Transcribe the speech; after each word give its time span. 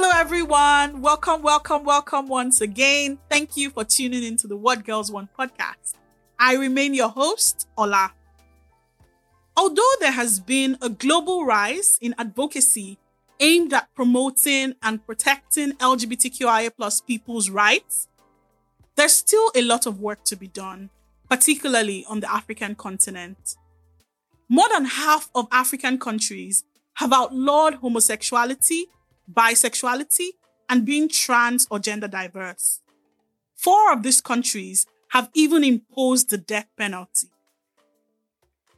Hello, 0.00 0.12
everyone. 0.14 1.02
Welcome, 1.02 1.42
welcome, 1.42 1.82
welcome 1.82 2.28
once 2.28 2.60
again. 2.60 3.18
Thank 3.28 3.56
you 3.56 3.70
for 3.70 3.82
tuning 3.82 4.22
into 4.22 4.46
the 4.46 4.56
What 4.56 4.84
Girls 4.84 5.10
Want 5.10 5.28
podcast. 5.36 5.94
I 6.38 6.54
remain 6.54 6.94
your 6.94 7.08
host, 7.08 7.66
Ola. 7.76 8.12
Although 9.56 9.92
there 9.98 10.12
has 10.12 10.38
been 10.38 10.78
a 10.80 10.88
global 10.88 11.44
rise 11.44 11.98
in 12.00 12.14
advocacy 12.16 12.96
aimed 13.40 13.72
at 13.72 13.92
promoting 13.96 14.76
and 14.84 15.04
protecting 15.04 15.72
LGBTQIA 15.72 16.70
plus 16.76 17.00
people's 17.00 17.50
rights, 17.50 18.06
there's 18.94 19.14
still 19.14 19.50
a 19.56 19.62
lot 19.62 19.84
of 19.84 19.98
work 19.98 20.22
to 20.26 20.36
be 20.36 20.46
done, 20.46 20.90
particularly 21.28 22.04
on 22.08 22.20
the 22.20 22.32
African 22.32 22.76
continent. 22.76 23.56
More 24.48 24.68
than 24.72 24.84
half 24.84 25.28
of 25.34 25.48
African 25.50 25.98
countries 25.98 26.62
have 26.94 27.12
outlawed 27.12 27.74
homosexuality 27.74 28.86
bisexuality, 29.32 30.28
and 30.68 30.84
being 30.84 31.08
trans 31.08 31.66
or 31.70 31.78
gender 31.78 32.08
diverse. 32.08 32.80
Four 33.54 33.92
of 33.92 34.02
these 34.02 34.20
countries 34.20 34.86
have 35.08 35.30
even 35.34 35.64
imposed 35.64 36.30
the 36.30 36.38
death 36.38 36.68
penalty. 36.76 37.28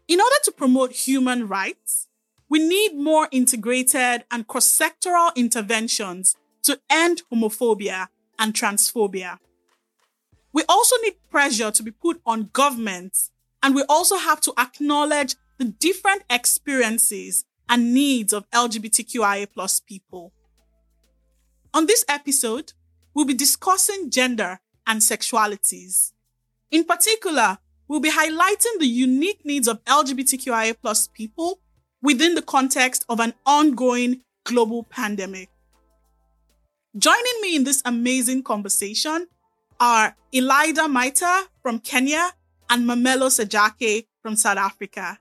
In 0.08 0.20
order 0.20 0.36
to 0.44 0.52
promote 0.52 0.92
human 0.92 1.48
rights, 1.48 2.08
we 2.48 2.58
need 2.58 2.96
more 2.96 3.28
integrated 3.30 4.24
and 4.30 4.46
cross 4.46 4.66
sectoral 4.66 5.34
interventions 5.36 6.36
to 6.62 6.80
end 6.90 7.22
homophobia 7.32 8.08
and 8.38 8.54
transphobia. 8.54 9.38
We 10.52 10.64
also 10.68 10.96
need 11.02 11.14
pressure 11.30 11.70
to 11.70 11.82
be 11.82 11.92
put 11.92 12.20
on 12.26 12.50
governments, 12.52 13.30
and 13.62 13.74
we 13.74 13.84
also 13.88 14.16
have 14.16 14.40
to 14.42 14.52
acknowledge 14.58 15.36
the 15.58 15.66
different 15.66 16.22
experiences 16.28 17.44
and 17.68 17.94
needs 17.94 18.32
of 18.32 18.50
LGBTQIA 18.50 19.46
people. 19.86 20.32
On 21.72 21.86
this 21.86 22.04
episode, 22.08 22.72
we'll 23.14 23.24
be 23.24 23.34
discussing 23.34 24.10
gender 24.10 24.60
and 24.86 25.00
sexualities. 25.00 26.12
In 26.70 26.84
particular, 26.84 27.58
we'll 27.86 28.00
be 28.00 28.10
highlighting 28.10 28.78
the 28.78 28.86
unique 28.86 29.44
needs 29.44 29.68
of 29.68 29.84
LGBTQIA 29.84 30.76
plus 30.80 31.08
people 31.08 31.60
within 32.02 32.34
the 32.34 32.42
context 32.42 33.04
of 33.08 33.20
an 33.20 33.34
ongoing 33.46 34.22
global 34.44 34.82
pandemic. 34.84 35.48
Joining 36.96 37.40
me 37.40 37.54
in 37.54 37.64
this 37.64 37.82
amazing 37.84 38.42
conversation 38.42 39.28
are 39.78 40.16
Elidah 40.32 40.90
Maita 40.90 41.44
from 41.62 41.78
Kenya 41.78 42.32
and 42.68 42.88
Mamello 42.88 43.28
Sejake 43.28 44.06
from 44.22 44.34
South 44.34 44.58
Africa. 44.58 45.18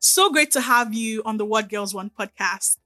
So 0.00 0.30
great 0.30 0.50
to 0.52 0.60
have 0.60 0.92
you 0.92 1.22
on 1.24 1.38
the 1.38 1.46
What 1.46 1.68
Girls 1.70 1.94
Want 1.94 2.14
podcast. 2.14 2.76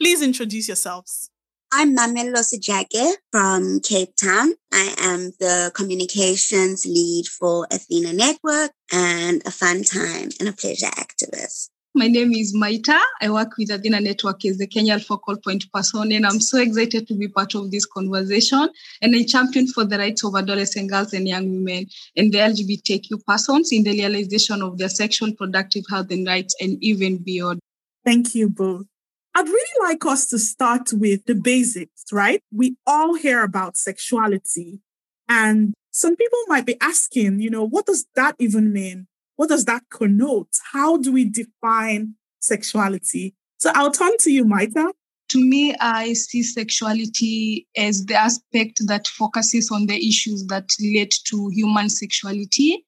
Please 0.00 0.22
introduce 0.22 0.68
yourselves. 0.68 1.30
I'm 1.70 1.94
Mamello 1.94 2.42
Sejake 2.42 3.16
from 3.30 3.80
Cape 3.80 4.16
Town. 4.16 4.54
I 4.72 4.94
am 5.00 5.32
the 5.38 5.70
communications 5.74 6.86
lead 6.86 7.26
for 7.26 7.66
Athena 7.70 8.14
Network 8.14 8.70
and 8.90 9.42
a 9.44 9.50
fun 9.50 9.82
time 9.84 10.30
and 10.40 10.48
a 10.48 10.52
pleasure 10.52 10.86
activist. 10.86 11.68
My 11.94 12.06
name 12.06 12.32
is 12.32 12.56
Maita. 12.56 12.98
I 13.20 13.28
work 13.28 13.58
with 13.58 13.70
Athena 13.70 14.00
Network 14.00 14.46
as 14.46 14.56
the 14.56 14.66
Kenya 14.66 14.98
focal 14.98 15.36
point 15.36 15.70
person, 15.70 16.10
and 16.10 16.24
I'm 16.24 16.40
so 16.40 16.58
excited 16.58 17.06
to 17.06 17.14
be 17.14 17.28
part 17.28 17.54
of 17.54 17.70
this 17.70 17.84
conversation. 17.84 18.70
And 19.02 19.14
I 19.14 19.24
champion 19.24 19.66
for 19.66 19.84
the 19.84 19.98
rights 19.98 20.24
of 20.24 20.36
adolescent 20.36 20.90
girls 20.90 21.12
and 21.12 21.28
young 21.28 21.50
women 21.50 21.86
and 22.16 22.32
the 22.32 22.38
LGBTQ 22.38 23.26
persons 23.26 23.72
in 23.72 23.82
the 23.82 23.92
realization 23.92 24.62
of 24.62 24.78
their 24.78 24.88
sexual 24.88 25.34
productive 25.34 25.84
health 25.90 26.10
and 26.12 26.26
rights 26.26 26.54
and 26.62 26.82
even 26.82 27.18
beyond. 27.18 27.60
Thank 28.06 28.34
you 28.34 28.48
both. 28.48 28.86
I'd 29.34 29.46
really 29.46 29.88
like 29.88 30.04
us 30.06 30.26
to 30.28 30.38
start 30.38 30.92
with 30.92 31.24
the 31.26 31.34
basics, 31.34 32.04
right? 32.12 32.42
We 32.52 32.76
all 32.86 33.14
hear 33.14 33.42
about 33.42 33.76
sexuality 33.76 34.80
and 35.28 35.74
some 35.90 36.16
people 36.16 36.38
might 36.46 36.66
be 36.66 36.76
asking, 36.80 37.40
you 37.40 37.50
know, 37.50 37.64
what 37.64 37.86
does 37.86 38.06
that 38.14 38.36
even 38.38 38.72
mean? 38.72 39.06
What 39.36 39.48
does 39.48 39.64
that 39.66 39.82
connote? 39.90 40.48
How 40.72 40.96
do 40.96 41.12
we 41.12 41.24
define 41.24 42.14
sexuality? 42.40 43.34
So 43.58 43.70
I'll 43.74 43.90
turn 43.90 44.16
to 44.20 44.30
you, 44.30 44.44
Maita. 44.44 44.92
To 45.30 45.44
me, 45.44 45.74
I 45.80 46.14
see 46.14 46.42
sexuality 46.42 47.66
as 47.76 48.06
the 48.06 48.14
aspect 48.14 48.80
that 48.86 49.06
focuses 49.08 49.70
on 49.70 49.86
the 49.86 49.96
issues 49.96 50.46
that 50.46 50.70
relate 50.80 51.18
to 51.24 51.48
human 51.48 51.90
sexuality. 51.90 52.86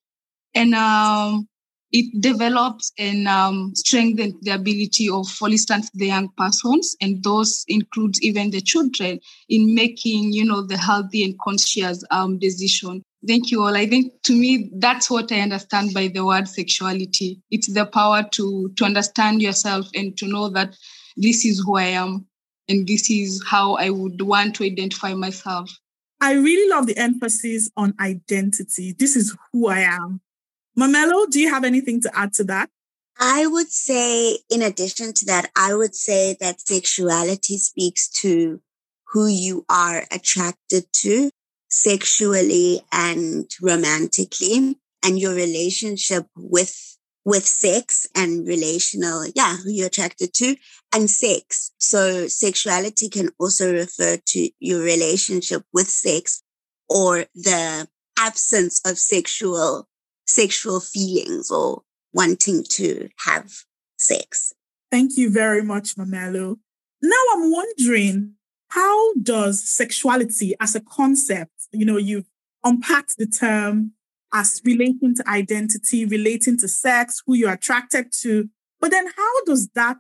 And 0.55 0.75
um, 0.75 1.49
it 1.93 2.21
develops 2.21 2.93
and 2.99 3.27
um, 3.27 3.73
strengthens 3.75 4.35
the 4.43 4.53
ability 4.53 5.09
of, 5.09 5.29
for 5.29 5.49
instance, 5.49 5.91
the 5.95 6.07
young 6.07 6.29
persons, 6.37 6.97
and 7.01 7.23
those 7.25 7.65
includes 7.69 8.23
even 8.23 8.51
the 8.51 8.61
children 8.61 9.19
in 9.49 9.75
making, 9.75 10.33
you 10.33 10.45
know, 10.45 10.63
the 10.63 10.77
healthy 10.77 11.25
and 11.25 11.39
conscious 11.41 12.05
um, 12.11 12.39
decision. 12.39 13.03
Thank 13.27 13.51
you 13.51 13.63
all. 13.63 13.77
I 13.77 13.87
think 13.87 14.13
to 14.25 14.33
me, 14.33 14.71
that's 14.77 15.11
what 15.11 15.31
I 15.31 15.41
understand 15.41 15.93
by 15.93 16.09
the 16.09 16.25
word 16.25 16.49
sexuality. 16.49 17.41
It's 17.51 17.73
the 17.73 17.85
power 17.85 18.23
to 18.33 18.73
to 18.77 18.85
understand 18.85 19.43
yourself 19.43 19.89
and 19.95 20.17
to 20.19 20.27
know 20.27 20.49
that 20.51 20.77
this 21.17 21.45
is 21.45 21.63
who 21.65 21.77
I 21.77 21.85
am 21.85 22.27
and 22.69 22.87
this 22.87 23.11
is 23.11 23.43
how 23.47 23.75
I 23.75 23.91
would 23.91 24.23
want 24.23 24.55
to 24.57 24.65
identify 24.65 25.13
myself. 25.13 25.71
I 26.23 26.33
really 26.33 26.71
love 26.71 26.87
the 26.87 26.97
emphasis 26.97 27.71
on 27.77 27.95
identity. 28.01 28.95
This 28.99 29.17
is 29.17 29.37
who 29.53 29.69
I 29.69 29.81
am. 29.81 30.21
Mamello, 30.79 31.29
do 31.31 31.41
you 31.41 31.51
have 31.51 31.65
anything 31.65 32.01
to 32.03 32.11
add 32.17 32.33
to 32.35 32.45
that? 32.45 32.71
I 33.19 33.47
would 33.47 33.71
say, 33.71 34.39
in 34.49 34.63
addition 34.63 35.13
to 35.13 35.25
that, 35.27 35.51
I 35.57 35.75
would 35.75 35.95
say 35.95 36.37
that 36.41 36.61
sexuality 36.61 37.59
speaks 37.59 38.09
to 38.23 38.61
who 39.13 39.27
you 39.27 39.65
are 39.69 40.05
attracted 40.11 40.85
to 41.03 41.31
sexually 41.69 42.83
and 42.93 43.51
romantically 43.61 44.77
and 45.05 45.19
your 45.19 45.35
relationship 45.35 46.27
with 46.37 46.97
with 47.25 47.45
sex 47.45 48.07
and 48.17 48.47
relational 48.47 49.25
yeah 49.37 49.57
who 49.59 49.71
you're 49.71 49.87
attracted 49.87 50.33
to 50.33 50.57
and 50.93 51.09
sex 51.09 51.71
so 51.79 52.27
sexuality 52.27 53.09
can 53.09 53.29
also 53.39 53.73
refer 53.73 54.17
to 54.25 54.49
your 54.59 54.81
relationship 54.83 55.63
with 55.73 55.89
sex 55.89 56.43
or 56.89 57.27
the 57.35 57.87
absence 58.19 58.81
of 58.87 58.99
sexual 58.99 59.87
sexual 60.31 60.81
feelings 60.81 61.51
or 61.51 61.83
wanting 62.13 62.65
to 62.71 63.09
have 63.27 63.53
sex. 63.99 64.53
Thank 64.91 65.17
you 65.17 65.31
very 65.31 65.63
much, 65.63 65.97
Mamello. 65.97 66.57
Now 67.03 67.23
I'm 67.33 67.51
wondering, 67.51 68.35
how 68.69 69.15
does 69.15 69.69
sexuality 69.69 70.55
as 70.61 70.75
a 70.75 70.81
concept, 70.81 71.53
you 71.73 71.85
know, 71.85 71.97
you've 71.97 72.29
unpacked 72.65 73.17
the 73.17 73.27
term 73.27 73.93
as 74.33 74.61
relating 74.65 75.15
to 75.17 75.29
identity, 75.29 76.05
relating 76.05 76.57
to 76.59 76.69
sex, 76.69 77.23
who 77.27 77.35
you're 77.35 77.53
attracted 77.53 78.13
to, 78.21 78.49
but 78.81 78.91
then 78.91 79.07
how 79.17 79.45
does 79.45 79.69
that 79.75 79.99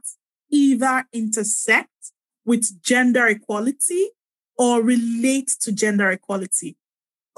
either 0.50 1.04
intersect 1.12 1.88
with 2.44 2.82
gender 2.82 3.26
equality 3.26 4.10
or 4.56 4.82
relate 4.82 5.50
to 5.60 5.72
gender 5.72 6.10
equality? 6.10 6.76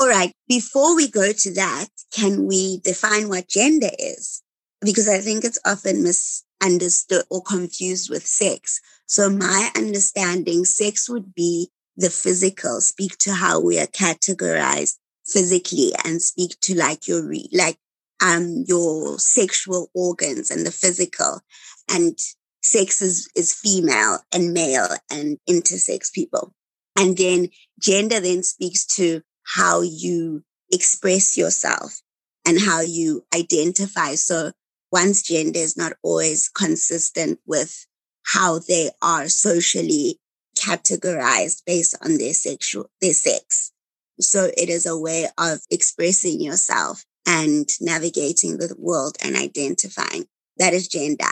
All 0.03 0.09
right. 0.09 0.33
Before 0.49 0.97
we 0.97 1.09
go 1.09 1.31
to 1.33 1.55
that, 1.55 1.87
can 2.13 2.49
we 2.49 2.81
define 2.81 3.29
what 3.29 3.47
gender 3.47 3.91
is? 4.01 4.43
Because 4.81 5.09
I 5.09 5.19
think 5.19 5.45
it's 5.45 5.61
often 5.65 6.03
misunderstood 6.03 7.23
or 7.31 7.41
confused 7.41 8.11
with 8.11 8.27
sex. 8.27 8.81
So 9.07 9.31
my 9.31 9.71
understanding, 9.77 10.65
sex 10.65 11.09
would 11.09 11.37
be 11.37 11.71
the 11.97 12.11
physical, 12.11 12.81
speak 12.81 13.17
to 13.19 13.33
how 13.33 13.61
we 13.61 13.79
are 13.79 13.87
categorized 13.87 14.95
physically 15.25 15.93
and 16.05 16.21
speak 16.21 16.59
to 16.63 16.75
like 16.75 17.07
your, 17.07 17.25
re- 17.25 17.49
like, 17.53 17.77
um, 18.21 18.65
your 18.67 19.21
sexual 19.21 19.89
organs 19.95 20.51
and 20.51 20.67
the 20.67 20.73
physical. 20.73 21.43
And 21.89 22.19
sex 22.61 23.01
is, 23.03 23.31
is 23.37 23.55
female 23.55 24.19
and 24.35 24.53
male 24.53 24.89
and 25.13 25.39
intersex 25.49 26.13
people. 26.13 26.53
And 26.99 27.17
then 27.17 27.51
gender 27.79 28.19
then 28.19 28.43
speaks 28.43 28.85
to 28.97 29.23
how 29.45 29.83
you 29.83 30.43
express 30.71 31.37
yourself 31.37 32.01
and 32.47 32.61
how 32.61 32.81
you 32.81 33.25
identify. 33.35 34.15
So 34.15 34.53
one's 34.91 35.23
gender 35.23 35.59
is 35.59 35.77
not 35.77 35.93
always 36.03 36.49
consistent 36.49 37.39
with 37.47 37.87
how 38.25 38.61
they 38.61 38.91
are 39.01 39.29
socially 39.29 40.19
categorized 40.59 41.63
based 41.67 41.97
on 42.03 42.19
their 42.19 42.35
sexual, 42.35 42.91
their 43.01 43.15
sex. 43.15 43.73
So 44.21 44.51
it 44.57 44.69
is 44.69 44.87
a 44.87 44.99
way 44.99 45.29
of 45.39 45.61
expressing 45.71 46.41
yourself 46.41 47.05
and 47.27 47.69
navigating 47.81 48.59
the 48.59 48.75
world 48.79 49.17
and 49.23 49.37
identifying. 49.37 50.27
That 50.59 50.75
is 50.75 50.89
gender. 50.89 51.25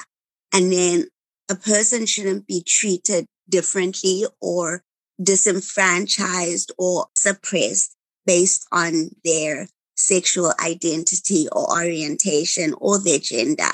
And 0.52 0.72
then 0.72 1.08
a 1.48 1.54
person 1.54 2.06
shouldn't 2.06 2.46
be 2.46 2.62
treated 2.66 3.26
differently 3.48 4.24
or 4.40 4.82
disenfranchised 5.22 6.72
or 6.78 7.06
suppressed 7.16 7.96
based 8.26 8.66
on 8.72 9.10
their 9.24 9.68
sexual 9.96 10.52
identity 10.64 11.46
or 11.52 11.70
orientation 11.70 12.74
or 12.78 12.98
their 12.98 13.18
gender, 13.18 13.70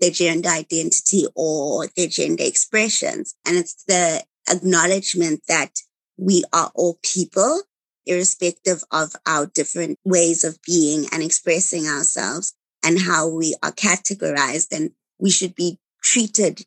their 0.00 0.10
gender 0.10 0.48
identity 0.48 1.26
or 1.34 1.88
their 1.96 2.08
gender 2.08 2.44
expressions. 2.44 3.34
And 3.46 3.56
it's 3.56 3.84
the 3.84 4.24
acknowledgement 4.48 5.42
that 5.48 5.80
we 6.16 6.44
are 6.52 6.70
all 6.74 6.98
people, 7.02 7.62
irrespective 8.06 8.84
of 8.90 9.16
our 9.26 9.46
different 9.46 9.98
ways 10.04 10.44
of 10.44 10.62
being 10.62 11.06
and 11.12 11.22
expressing 11.22 11.86
ourselves 11.86 12.54
and 12.84 13.00
how 13.00 13.28
we 13.28 13.54
are 13.62 13.72
categorized. 13.72 14.72
And 14.72 14.90
we 15.18 15.30
should 15.30 15.54
be 15.54 15.78
treated 16.02 16.62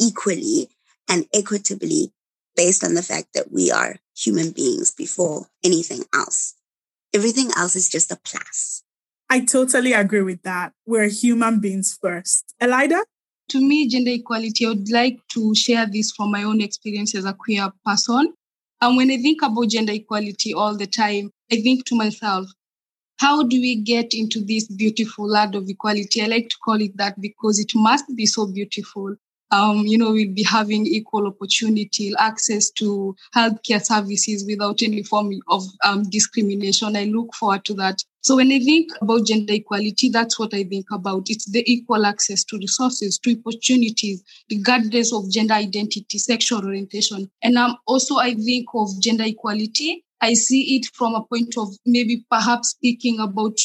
equally 0.00 0.70
and 1.08 1.26
equitably 1.32 2.12
based 2.56 2.82
on 2.82 2.94
the 2.94 3.02
fact 3.02 3.28
that 3.34 3.52
we 3.52 3.70
are 3.70 3.96
human 4.16 4.50
beings 4.50 4.90
before 4.90 5.46
anything 5.62 6.04
else. 6.12 6.54
Everything 7.14 7.50
else 7.56 7.76
is 7.76 7.88
just 7.88 8.10
a 8.12 8.16
plus. 8.22 8.82
I 9.30 9.40
totally 9.40 9.92
agree 9.92 10.22
with 10.22 10.42
that. 10.42 10.72
We're 10.86 11.08
human 11.08 11.60
beings 11.60 11.98
first. 12.00 12.54
Elidah? 12.60 13.02
To 13.50 13.60
me, 13.66 13.88
gender 13.88 14.10
equality, 14.10 14.66
I 14.66 14.70
would 14.70 14.90
like 14.90 15.20
to 15.28 15.54
share 15.54 15.86
this 15.86 16.12
from 16.12 16.30
my 16.30 16.42
own 16.42 16.60
experience 16.60 17.14
as 17.14 17.24
a 17.24 17.32
queer 17.32 17.70
person. 17.84 18.34
And 18.80 18.96
when 18.96 19.10
I 19.10 19.16
think 19.16 19.42
about 19.42 19.68
gender 19.68 19.92
equality 19.92 20.52
all 20.52 20.76
the 20.76 20.86
time, 20.86 21.30
I 21.50 21.56
think 21.56 21.86
to 21.86 21.94
myself, 21.94 22.46
how 23.18 23.42
do 23.42 23.60
we 23.60 23.76
get 23.76 24.14
into 24.14 24.40
this 24.44 24.68
beautiful 24.68 25.26
land 25.26 25.54
of 25.54 25.68
equality? 25.68 26.22
I 26.22 26.26
like 26.26 26.48
to 26.50 26.56
call 26.64 26.80
it 26.80 26.96
that 26.98 27.20
because 27.20 27.58
it 27.58 27.72
must 27.74 28.04
be 28.14 28.26
so 28.26 28.46
beautiful. 28.46 29.16
Um, 29.50 29.86
you 29.86 29.96
know, 29.96 30.12
we'll 30.12 30.32
be 30.32 30.42
having 30.42 30.86
equal 30.86 31.26
opportunity, 31.26 32.12
access 32.18 32.70
to 32.72 33.16
healthcare 33.34 33.84
services 33.84 34.44
without 34.46 34.82
any 34.82 35.02
form 35.02 35.32
of 35.48 35.64
um, 35.84 36.02
discrimination. 36.10 36.96
I 36.96 37.04
look 37.04 37.34
forward 37.34 37.64
to 37.66 37.74
that. 37.74 38.02
So 38.20 38.36
when 38.36 38.52
I 38.52 38.58
think 38.58 38.90
about 39.00 39.26
gender 39.26 39.54
equality, 39.54 40.10
that's 40.10 40.38
what 40.38 40.52
I 40.52 40.64
think 40.64 40.86
about. 40.92 41.30
It's 41.30 41.50
the 41.50 41.64
equal 41.70 42.04
access 42.04 42.44
to 42.44 42.58
resources, 42.58 43.18
to 43.20 43.38
opportunities, 43.38 44.22
regardless 44.50 45.12
of 45.14 45.30
gender 45.30 45.54
identity, 45.54 46.18
sexual 46.18 46.64
orientation. 46.64 47.30
And 47.42 47.56
um, 47.56 47.76
also 47.86 48.16
I 48.16 48.34
think 48.34 48.66
of 48.74 48.88
gender 49.00 49.24
equality. 49.24 50.04
I 50.20 50.34
see 50.34 50.76
it 50.76 50.86
from 50.94 51.14
a 51.14 51.24
point 51.24 51.56
of 51.56 51.68
maybe 51.86 52.24
perhaps 52.30 52.70
speaking 52.70 53.20
about 53.20 53.56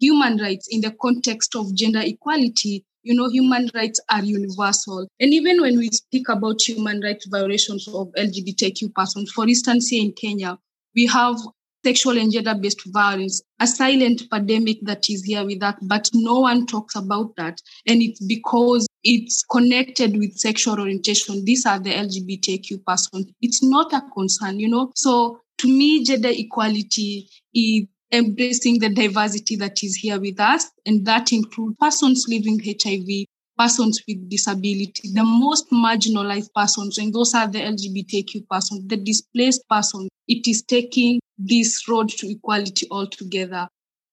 human 0.00 0.38
rights 0.38 0.68
in 0.70 0.80
the 0.80 0.94
context 1.00 1.54
of 1.54 1.74
gender 1.74 2.00
equality. 2.02 2.84
You 3.08 3.14
know, 3.14 3.30
human 3.30 3.70
rights 3.74 4.00
are 4.10 4.22
universal. 4.22 5.08
And 5.18 5.32
even 5.32 5.62
when 5.62 5.78
we 5.78 5.88
speak 5.88 6.28
about 6.28 6.60
human 6.60 7.00
rights 7.00 7.24
violations 7.24 7.88
of 7.88 8.08
LGBTQ 8.18 8.94
persons, 8.94 9.32
for 9.32 9.48
instance, 9.48 9.88
here 9.88 10.04
in 10.04 10.12
Kenya, 10.12 10.58
we 10.94 11.06
have 11.06 11.36
sexual 11.82 12.18
and 12.18 12.30
gender 12.30 12.54
based 12.54 12.82
violence, 12.88 13.40
a 13.60 13.66
silent 13.66 14.28
pandemic 14.30 14.76
that 14.82 15.08
is 15.08 15.24
here 15.24 15.42
with 15.42 15.62
us, 15.62 15.76
but 15.80 16.10
no 16.12 16.40
one 16.40 16.66
talks 16.66 16.96
about 16.96 17.34
that. 17.36 17.62
And 17.86 18.02
it's 18.02 18.20
because 18.20 18.86
it's 19.02 19.42
connected 19.50 20.18
with 20.18 20.36
sexual 20.36 20.78
orientation. 20.78 21.46
These 21.46 21.64
are 21.64 21.78
the 21.78 21.94
LGBTQ 21.94 22.84
persons. 22.84 23.32
It's 23.40 23.62
not 23.64 23.90
a 23.94 24.02
concern, 24.12 24.60
you 24.60 24.68
know? 24.68 24.92
So 24.94 25.40
to 25.60 25.66
me, 25.66 26.04
gender 26.04 26.28
equality 26.30 27.30
is 27.54 27.86
embracing 28.12 28.78
the 28.78 28.88
diversity 28.88 29.56
that 29.56 29.82
is 29.82 29.96
here 29.96 30.20
with 30.20 30.40
us, 30.40 30.70
and 30.86 31.04
that 31.06 31.32
includes 31.32 31.76
persons 31.80 32.26
living 32.28 32.60
HIV, 32.64 33.26
persons 33.58 34.02
with 34.06 34.28
disability, 34.30 35.10
the 35.12 35.24
most 35.24 35.70
marginalized 35.70 36.50
persons, 36.54 36.98
and 36.98 37.12
those 37.12 37.34
are 37.34 37.48
the 37.48 37.60
LGBTQ 37.60 38.48
persons, 38.48 38.86
the 38.86 38.96
displaced 38.96 39.62
persons. 39.68 40.08
It 40.28 40.46
is 40.46 40.62
taking 40.62 41.20
this 41.36 41.88
road 41.88 42.08
to 42.10 42.30
equality 42.30 42.86
altogether. 42.90 43.68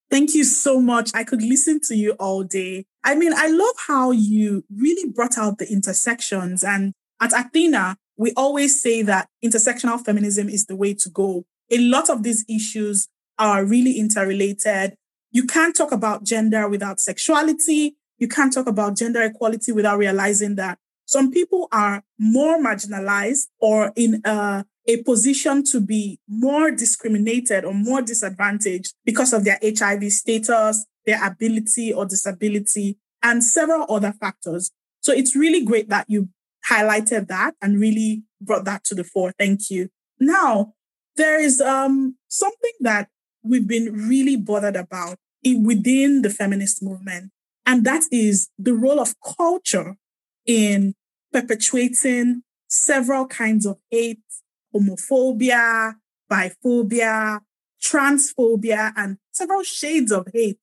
Thank 0.09 0.35
you 0.35 0.43
so 0.43 0.79
much. 0.79 1.11
I 1.13 1.23
could 1.23 1.41
listen 1.41 1.79
to 1.85 1.95
you 1.95 2.11
all 2.13 2.43
day. 2.43 2.85
I 3.03 3.15
mean, 3.15 3.33
I 3.35 3.47
love 3.47 3.75
how 3.87 4.11
you 4.11 4.63
really 4.75 5.09
brought 5.09 5.37
out 5.37 5.57
the 5.57 5.71
intersections. 5.71 6.63
And 6.63 6.93
at 7.21 7.33
Athena, 7.33 7.97
we 8.17 8.31
always 8.37 8.81
say 8.81 9.01
that 9.01 9.27
intersectional 9.43 10.03
feminism 10.03 10.47
is 10.47 10.65
the 10.65 10.75
way 10.75 10.93
to 10.93 11.09
go. 11.09 11.45
A 11.71 11.79
lot 11.79 12.09
of 12.09 12.23
these 12.23 12.45
issues 12.47 13.07
are 13.37 13.65
really 13.65 13.99
interrelated. 13.99 14.95
You 15.31 15.45
can't 15.45 15.75
talk 15.75 15.91
about 15.91 16.23
gender 16.23 16.67
without 16.67 16.99
sexuality. 16.99 17.95
You 18.17 18.27
can't 18.27 18.53
talk 18.53 18.67
about 18.67 18.95
gender 18.95 19.21
equality 19.21 19.71
without 19.71 19.97
realizing 19.97 20.55
that 20.55 20.79
some 21.05 21.31
people 21.31 21.67
are 21.71 22.03
more 22.17 22.57
marginalized 22.57 23.47
or 23.59 23.91
in 23.95 24.21
a, 24.25 24.65
a 24.87 25.03
position 25.03 25.63
to 25.71 25.79
be 25.79 26.19
more 26.27 26.71
discriminated 26.71 27.63
or 27.63 27.73
more 27.73 28.01
disadvantaged 28.01 28.93
because 29.05 29.33
of 29.33 29.43
their 29.43 29.59
HIV 29.61 30.11
status, 30.11 30.85
their 31.05 31.25
ability 31.25 31.93
or 31.93 32.05
disability, 32.05 32.97
and 33.21 33.43
several 33.43 33.85
other 33.89 34.13
factors. 34.13 34.71
So 35.01 35.13
it's 35.13 35.35
really 35.35 35.63
great 35.63 35.89
that 35.89 36.05
you 36.09 36.29
highlighted 36.69 37.27
that 37.27 37.53
and 37.61 37.79
really 37.79 38.23
brought 38.41 38.65
that 38.65 38.83
to 38.85 38.95
the 38.95 39.03
fore. 39.03 39.33
Thank 39.37 39.69
you. 39.69 39.89
Now, 40.19 40.73
there 41.15 41.39
is 41.39 41.61
um, 41.61 42.17
something 42.27 42.71
that 42.81 43.09
we've 43.45 43.67
been 43.67 44.07
really 44.07 44.35
bothered 44.35 44.75
about 44.75 45.17
in, 45.43 45.63
within 45.63 46.21
the 46.21 46.29
feminist 46.29 46.83
movement, 46.83 47.31
and 47.65 47.85
that 47.85 48.03
is 48.11 48.49
the 48.57 48.73
role 48.73 48.99
of 48.99 49.15
culture 49.21 49.95
in 50.45 50.93
perpetuating 51.31 52.43
several 52.67 53.27
kinds 53.27 53.65
of 53.65 53.77
hate, 53.89 54.19
homophobia, 54.75 55.95
biphobia, 56.31 57.39
transphobia, 57.83 58.91
and 58.95 59.17
several 59.31 59.63
shades 59.63 60.11
of 60.11 60.27
hate, 60.33 60.59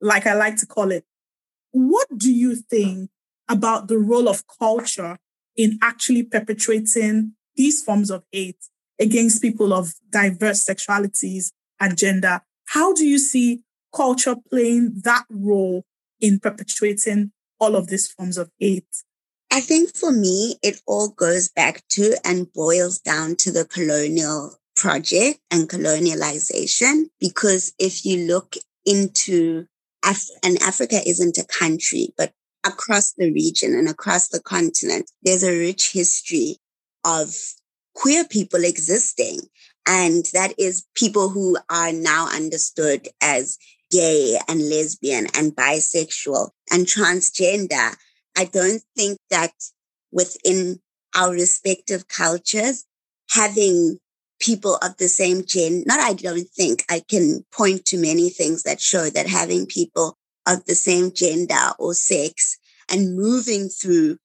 like 0.00 0.26
I 0.26 0.34
like 0.34 0.56
to 0.58 0.66
call 0.66 0.90
it. 0.90 1.04
What 1.72 2.08
do 2.16 2.32
you 2.32 2.56
think 2.56 3.10
about 3.48 3.88
the 3.88 3.98
role 3.98 4.28
of 4.28 4.44
culture 4.58 5.18
in 5.56 5.78
actually 5.82 6.22
perpetuating 6.22 7.32
these 7.54 7.82
forms 7.82 8.10
of 8.10 8.24
hate 8.32 8.58
against 8.98 9.42
people 9.42 9.72
of 9.72 9.94
diverse 10.10 10.66
sexualities 10.66 11.52
and 11.80 11.96
gender? 11.96 12.40
How 12.66 12.92
do 12.92 13.06
you 13.06 13.18
see 13.18 13.62
culture 13.94 14.36
playing 14.50 15.00
that 15.04 15.24
role 15.30 15.84
in 16.20 16.40
perpetuating 16.40 17.32
all 17.60 17.76
of 17.76 17.88
these 17.88 18.10
forms 18.10 18.38
of 18.38 18.50
hate? 18.58 18.84
I 19.50 19.60
think 19.60 19.96
for 19.96 20.12
me, 20.12 20.56
it 20.62 20.80
all 20.86 21.08
goes 21.08 21.48
back 21.48 21.82
to 21.90 22.16
and 22.24 22.52
boils 22.52 22.98
down 22.98 23.36
to 23.36 23.52
the 23.52 23.64
colonial 23.64 24.58
project 24.74 25.40
and 25.50 25.68
colonialization. 25.68 27.04
Because 27.20 27.72
if 27.78 28.04
you 28.04 28.26
look 28.26 28.56
into, 28.84 29.66
Af- 30.04 30.28
and 30.44 30.60
Africa 30.62 31.00
isn't 31.06 31.38
a 31.38 31.46
country, 31.46 32.12
but 32.18 32.32
across 32.66 33.12
the 33.16 33.32
region 33.32 33.74
and 33.74 33.88
across 33.88 34.28
the 34.28 34.40
continent, 34.40 35.10
there's 35.22 35.42
a 35.44 35.58
rich 35.58 35.92
history 35.92 36.58
of 37.04 37.34
queer 37.94 38.24
people 38.24 38.64
existing. 38.64 39.40
And 39.86 40.26
that 40.32 40.54
is 40.58 40.84
people 40.94 41.28
who 41.28 41.56
are 41.70 41.92
now 41.92 42.28
understood 42.28 43.08
as 43.22 43.56
gay 43.90 44.38
and 44.48 44.68
lesbian 44.68 45.26
and 45.34 45.54
bisexual 45.54 46.50
and 46.72 46.86
transgender. 46.86 47.94
I 48.36 48.44
don't 48.44 48.82
think 48.96 49.18
that 49.30 49.52
within 50.10 50.80
our 51.14 51.30
respective 51.30 52.08
cultures, 52.08 52.84
having 53.30 53.98
people 54.40 54.76
of 54.82 54.96
the 54.98 55.08
same 55.08 55.44
gender, 55.46 55.84
not 55.86 56.00
I 56.00 56.14
don't 56.14 56.48
think, 56.48 56.84
I 56.90 57.02
can 57.08 57.44
point 57.52 57.86
to 57.86 57.96
many 57.96 58.28
things 58.28 58.64
that 58.64 58.80
show 58.80 59.08
that 59.10 59.28
having 59.28 59.66
people 59.66 60.18
of 60.46 60.64
the 60.66 60.74
same 60.74 61.12
gender 61.12 61.72
or 61.78 61.94
sex 61.94 62.58
and 62.90 63.16
moving 63.16 63.68
through 63.68 64.18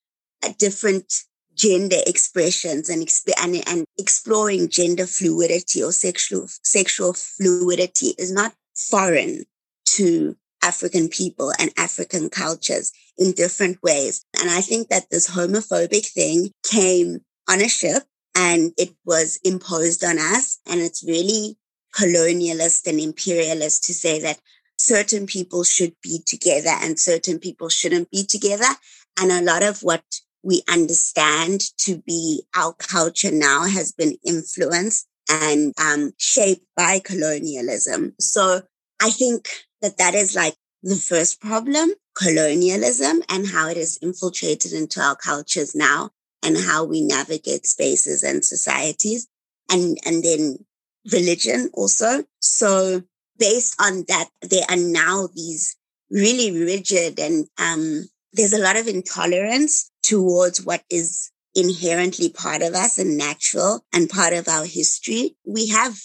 a 0.44 0.54
different 0.54 1.14
gender 1.62 1.98
expressions 2.08 2.90
and, 2.90 3.08
and, 3.40 3.64
and 3.68 3.86
exploring 4.00 4.68
gender 4.68 5.06
fluidity 5.06 5.84
or 5.84 5.92
sexual, 5.92 6.48
sexual 6.64 7.14
fluidity 7.14 8.16
is 8.18 8.32
not 8.32 8.52
foreign 8.76 9.44
to 9.86 10.36
African 10.64 11.08
people 11.08 11.54
and 11.60 11.72
African 11.78 12.32
cultures 12.32 12.92
in 13.16 13.34
different 13.34 13.78
ways. 13.84 14.26
And 14.40 14.50
I 14.50 14.62
think 14.62 14.90
that 14.90 15.12
this 15.12 15.30
homophobic 15.30 16.08
thing 16.08 16.50
came 16.68 17.20
on 17.48 17.62
a 17.62 17.70
ship 17.70 18.04
and 18.36 18.72
it 18.76 18.96
was 19.06 19.40
imposed 19.44 20.04
on 20.04 20.18
us. 20.18 20.58
And 20.68 20.82
it's 20.82 21.04
really 21.04 21.58
colonialist 21.96 22.88
and 22.88 23.00
imperialist 23.00 23.84
to 23.84 23.94
say 23.94 24.20
that 24.22 24.40
certain 24.78 25.28
people 25.28 25.64
should 25.64 25.94
be 26.02 26.24
together 26.26 26.74
and 26.82 27.00
certain 27.00 27.38
people 27.38 27.70
shouldn't 27.70 28.10
be 28.10 28.24
together. 28.24 28.74
And 29.20 29.32
a 29.32 29.42
lot 29.42 29.62
of 29.62 29.84
what 29.84 30.04
we 30.44 30.64
understand 30.70 31.62
to 31.78 31.98
be 31.98 32.44
our 32.56 32.74
culture 32.74 33.32
now 33.32 33.66
has 33.66 33.92
been 33.92 34.16
influenced 34.26 35.08
and 35.30 35.74
um, 35.80 36.12
shaped 36.18 36.66
by 36.76 37.00
colonialism. 37.00 38.14
So 38.20 38.62
I 39.02 39.10
think 39.12 39.50
that 39.82 39.98
that 39.98 40.16
is 40.16 40.36
like 40.36 40.56
the 40.84 40.96
first 40.96 41.40
problem, 41.42 41.92
colonialism 42.16 43.22
and 43.30 43.48
how 43.48 43.70
it 43.70 43.78
is 43.78 44.00
infiltrated 44.02 44.74
into 44.74 45.00
our 45.00 45.16
cultures 45.16 45.76
now 45.76 46.10
and 46.44 46.58
how 46.58 46.84
we 46.84 47.02
navigate 47.02 47.66
spaces 47.66 48.24
and 48.24 48.44
societies 48.44 49.28
and, 49.72 49.98
and 50.06 50.24
then 50.24 50.66
religion 51.12 51.70
also. 51.74 52.24
So 52.40 53.04
based 53.38 53.76
on 53.80 54.06
that, 54.08 54.30
there 54.42 54.66
are 54.70 54.76
now 54.76 55.30
these 55.34 55.76
really 56.10 56.66
rigid 56.66 57.20
and, 57.20 57.48
um, 57.60 58.10
there's 58.34 58.54
a 58.54 58.62
lot 58.62 58.78
of 58.78 58.88
intolerance 58.88 59.91
towards 60.12 60.62
what 60.66 60.84
is 60.90 61.32
inherently 61.56 62.30
part 62.30 62.62
of 62.62 62.74
us 62.74 62.98
and 62.98 63.18
natural 63.18 63.86
and 63.94 64.10
part 64.10 64.34
of 64.34 64.46
our 64.50 64.66
history. 64.66 65.38
We 65.46 65.70
have 65.70 65.98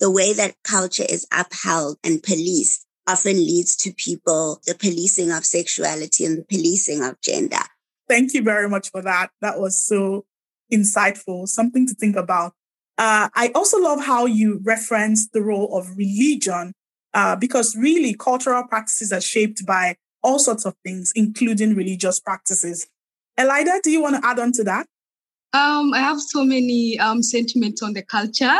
the 0.00 0.10
way 0.10 0.32
that 0.32 0.56
culture 0.64 1.06
is 1.08 1.28
upheld 1.32 1.96
and 2.02 2.20
policed 2.20 2.84
often 3.06 3.36
leads 3.36 3.76
to 3.76 3.92
people, 3.92 4.60
the 4.66 4.74
policing 4.74 5.30
of 5.30 5.44
sexuality 5.44 6.24
and 6.24 6.38
the 6.38 6.44
policing 6.44 7.04
of 7.04 7.20
gender. 7.20 7.64
Thank 8.08 8.34
you 8.34 8.42
very 8.42 8.68
much 8.68 8.90
for 8.90 9.00
that. 9.02 9.30
That 9.40 9.60
was 9.60 9.84
so 9.84 10.24
insightful, 10.72 11.46
something 11.46 11.86
to 11.86 11.94
think 11.94 12.16
about. 12.16 12.54
Uh, 12.98 13.28
I 13.32 13.52
also 13.54 13.78
love 13.78 14.04
how 14.04 14.26
you 14.26 14.60
reference 14.64 15.28
the 15.28 15.42
role 15.42 15.78
of 15.78 15.96
religion, 15.96 16.72
uh, 17.14 17.36
because 17.36 17.76
really 17.76 18.14
cultural 18.14 18.64
practices 18.64 19.12
are 19.12 19.20
shaped 19.20 19.64
by 19.64 19.96
all 20.22 20.40
sorts 20.40 20.64
of 20.64 20.74
things, 20.84 21.12
including 21.14 21.76
religious 21.76 22.18
practices. 22.18 22.88
Elidah, 23.38 23.80
do 23.82 23.90
you 23.90 24.02
want 24.02 24.16
to 24.16 24.26
add 24.26 24.38
on 24.38 24.52
to 24.52 24.64
that? 24.64 24.86
Um, 25.54 25.92
I 25.94 25.98
have 25.98 26.20
so 26.20 26.44
many 26.44 26.98
um, 26.98 27.22
sentiments 27.22 27.82
on 27.82 27.92
the 27.92 28.02
culture. 28.02 28.58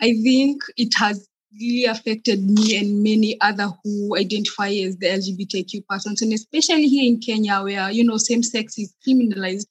I 0.00 0.12
think 0.22 0.62
it 0.76 0.94
has 0.96 1.26
really 1.58 1.84
affected 1.84 2.44
me 2.44 2.76
and 2.78 3.02
many 3.02 3.40
other 3.40 3.68
who 3.82 4.16
identify 4.16 4.68
as 4.68 4.96
the 4.98 5.06
LGBTQ 5.06 5.86
persons, 5.88 6.20
and 6.22 6.32
especially 6.32 6.88
here 6.88 7.06
in 7.06 7.20
Kenya, 7.20 7.62
where 7.62 7.90
you 7.90 8.04
know 8.04 8.18
same-sex 8.18 8.78
is 8.78 8.94
criminalized. 9.06 9.66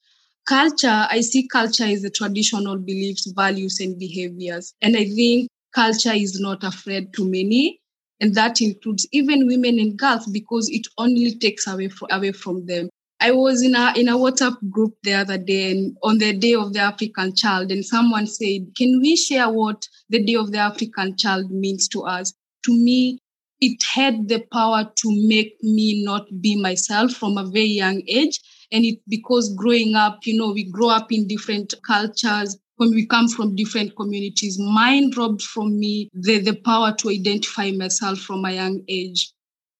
Culture, 0.48 1.08
I 1.10 1.22
see 1.22 1.48
culture 1.48 1.86
as 1.86 2.02
the 2.02 2.10
traditional 2.10 2.78
beliefs, 2.78 3.32
values, 3.36 3.80
and 3.80 3.98
behaviors, 3.98 4.74
and 4.82 4.96
I 4.96 5.06
think 5.06 5.50
culture 5.74 6.14
is 6.14 6.40
not 6.40 6.64
afraid 6.64 7.14
to 7.14 7.25
many, 7.25 7.80
and 8.20 8.34
that 8.36 8.62
includes 8.62 9.08
even 9.12 9.48
women 9.48 9.80
and 9.80 9.98
girls 9.98 10.25
because 10.28 10.70
it 10.70 10.88
only 10.98 11.36
takes 11.36 11.68
away 11.68 11.90
from, 11.90 12.08
away 12.12 12.32
from 12.32 12.66
them. 12.66 12.90
I 13.25 13.32
was 13.32 13.63
in 13.63 13.74
a 13.74 13.91
in 13.96 14.08
a 14.08 14.17
WhatsApp 14.17 14.58
group 14.70 14.94
the 15.01 15.13
other 15.13 15.39
day 15.39 15.72
and 15.72 15.98
on 16.03 16.20
the 16.20 16.32
day 16.32 16.53
of 16.53 16.74
the 16.74 16.82
African 16.82 17.36
child, 17.36 17.72
and 17.72 17.84
someone 17.84 18.27
said, 18.27 18.67
Can 18.77 19.00
we 19.01 19.15
share 19.15 19.50
what 19.50 19.88
the 20.10 20.24
day 20.24 20.36
of 20.36 20.51
the 20.51 20.60
African 20.60 21.17
child 21.17 21.50
means 21.50 21.88
to 21.88 22.03
us? 22.03 22.36
To 22.65 22.72
me, 22.72 23.17
it 23.60 23.82
had 23.96 24.27
the 24.27 24.46
power 24.53 24.91
to 24.96 25.27
make 25.27 25.55
me 25.63 26.03
not 26.05 26.27
be 26.39 26.55
myself 26.55 27.13
from 27.13 27.39
a 27.39 27.46
very 27.46 27.75
young 27.84 28.03
age. 28.08 28.39
And 28.72 28.86
it 28.86 29.00
because 29.08 29.51
growing 29.55 29.96
up, 29.96 30.20
you 30.25 30.38
know, 30.38 30.51
we 30.51 30.70
grow 30.70 30.89
up 30.89 31.12
in 31.12 31.27
different 31.27 31.74
cultures, 31.84 32.55
when 32.75 32.91
we 32.91 33.08
come 33.08 33.27
from 33.27 33.55
different 33.55 33.96
communities, 33.96 34.60
mine 34.60 35.10
robbed 35.17 35.41
from 35.41 35.79
me 35.79 36.10
the, 36.13 36.38
the 36.41 36.55
power 36.58 36.94
to 37.00 37.10
identify 37.10 37.72
myself 37.72 38.20
from 38.20 38.46
a 38.46 38.51
young 38.51 38.84
age. 38.88 39.34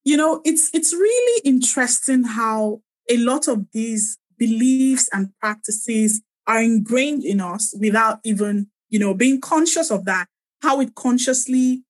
You 0.04 0.18
know, 0.18 0.42
it's 0.46 0.72
it's 0.74 0.94
really 0.94 1.42
interesting 1.46 2.24
how 2.24 2.82
a 3.10 3.18
lot 3.18 3.48
of 3.48 3.66
these 3.72 4.18
beliefs 4.38 5.10
and 5.14 5.30
practices 5.40 6.22
are 6.48 6.62
ingrained 6.62 7.24
in 7.24 7.42
us 7.42 7.76
without 7.80 8.20
even, 8.24 8.68
you 8.90 9.00
know, 9.00 9.14
being 9.14 9.42
conscious 9.42 9.92
of 9.92 10.06
that, 10.06 10.28
how 10.62 10.80
it 10.80 10.96
consciously 10.96 11.84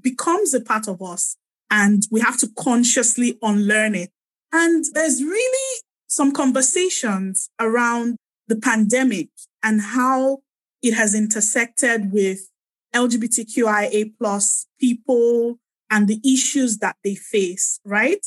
becomes 0.00 0.54
a 0.54 0.60
part 0.60 0.88
of 0.88 1.02
us. 1.02 1.36
And 1.70 2.02
we 2.10 2.20
have 2.20 2.38
to 2.38 2.48
consciously 2.58 3.38
unlearn 3.42 3.94
it. 3.94 4.10
And 4.52 4.84
there's 4.94 5.22
really 5.22 5.80
some 6.06 6.32
conversations 6.32 7.50
around 7.60 8.16
the 8.46 8.56
pandemic 8.56 9.28
and 9.62 9.80
how 9.80 10.38
it 10.82 10.94
has 10.94 11.14
intersected 11.14 12.12
with 12.12 12.48
LGBTQIA 12.94 14.12
plus 14.18 14.66
people 14.80 15.58
and 15.90 16.08
the 16.08 16.20
issues 16.24 16.78
that 16.78 16.96
they 17.04 17.14
face, 17.14 17.80
right? 17.84 18.26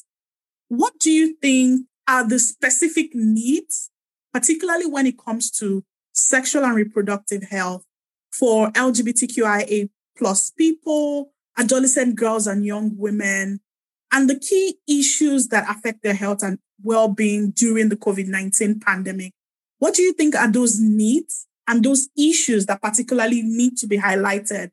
What 0.67 0.93
do 0.99 1.11
you 1.11 1.35
think 1.41 1.87
are 2.07 2.27
the 2.27 2.39
specific 2.39 3.13
needs, 3.13 3.89
particularly 4.33 4.85
when 4.85 5.05
it 5.05 5.17
comes 5.17 5.51
to 5.51 5.83
sexual 6.13 6.65
and 6.65 6.75
reproductive 6.75 7.43
health 7.43 7.83
for 8.31 8.71
LGBTQIA 8.71 9.89
plus 10.17 10.51
people, 10.51 11.31
adolescent 11.57 12.15
girls 12.15 12.47
and 12.47 12.65
young 12.65 12.97
women, 12.97 13.59
and 14.11 14.29
the 14.29 14.39
key 14.39 14.75
issues 14.87 15.47
that 15.47 15.69
affect 15.69 16.03
their 16.03 16.13
health 16.13 16.43
and 16.43 16.59
well-being 16.83 17.51
during 17.51 17.89
the 17.89 17.95
COVID-19 17.95 18.81
pandemic. 18.81 19.33
What 19.79 19.95
do 19.95 20.01
you 20.01 20.13
think 20.13 20.35
are 20.35 20.51
those 20.51 20.79
needs 20.79 21.47
and 21.67 21.83
those 21.83 22.09
issues 22.17 22.65
that 22.65 22.81
particularly 22.81 23.41
need 23.41 23.77
to 23.77 23.87
be 23.87 23.97
highlighted 23.97 24.71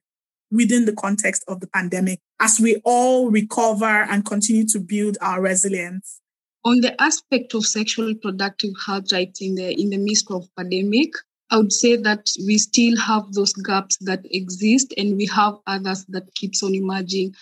within 0.50 0.86
the 0.86 0.94
context 0.94 1.44
of 1.46 1.60
the 1.60 1.66
pandemic 1.66 2.20
as 2.40 2.58
we 2.58 2.80
all 2.84 3.30
recover 3.30 3.84
and 3.84 4.24
continue 4.24 4.66
to 4.66 4.80
build 4.80 5.18
our 5.20 5.40
resilience? 5.40 6.20
On 6.64 6.80
the 6.80 7.00
aspect 7.00 7.54
of 7.54 7.64
sexual 7.64 8.06
reproductive 8.06 8.72
health 8.84 9.12
rights 9.12 9.40
in 9.40 9.54
the 9.54 9.72
in 9.80 9.90
the 9.90 9.96
midst 9.96 10.30
of 10.30 10.48
pandemic, 10.56 11.12
I 11.50 11.58
would 11.58 11.72
say 11.72 11.96
that 11.96 12.28
we 12.46 12.58
still 12.58 12.96
have 12.98 13.32
those 13.32 13.52
gaps 13.54 13.96
that 14.02 14.26
exist 14.30 14.92
and 14.98 15.16
we 15.16 15.26
have 15.26 15.58
others 15.66 16.04
that 16.06 16.34
keeps 16.34 16.62
on 16.62 16.74
emerging. 16.74 17.34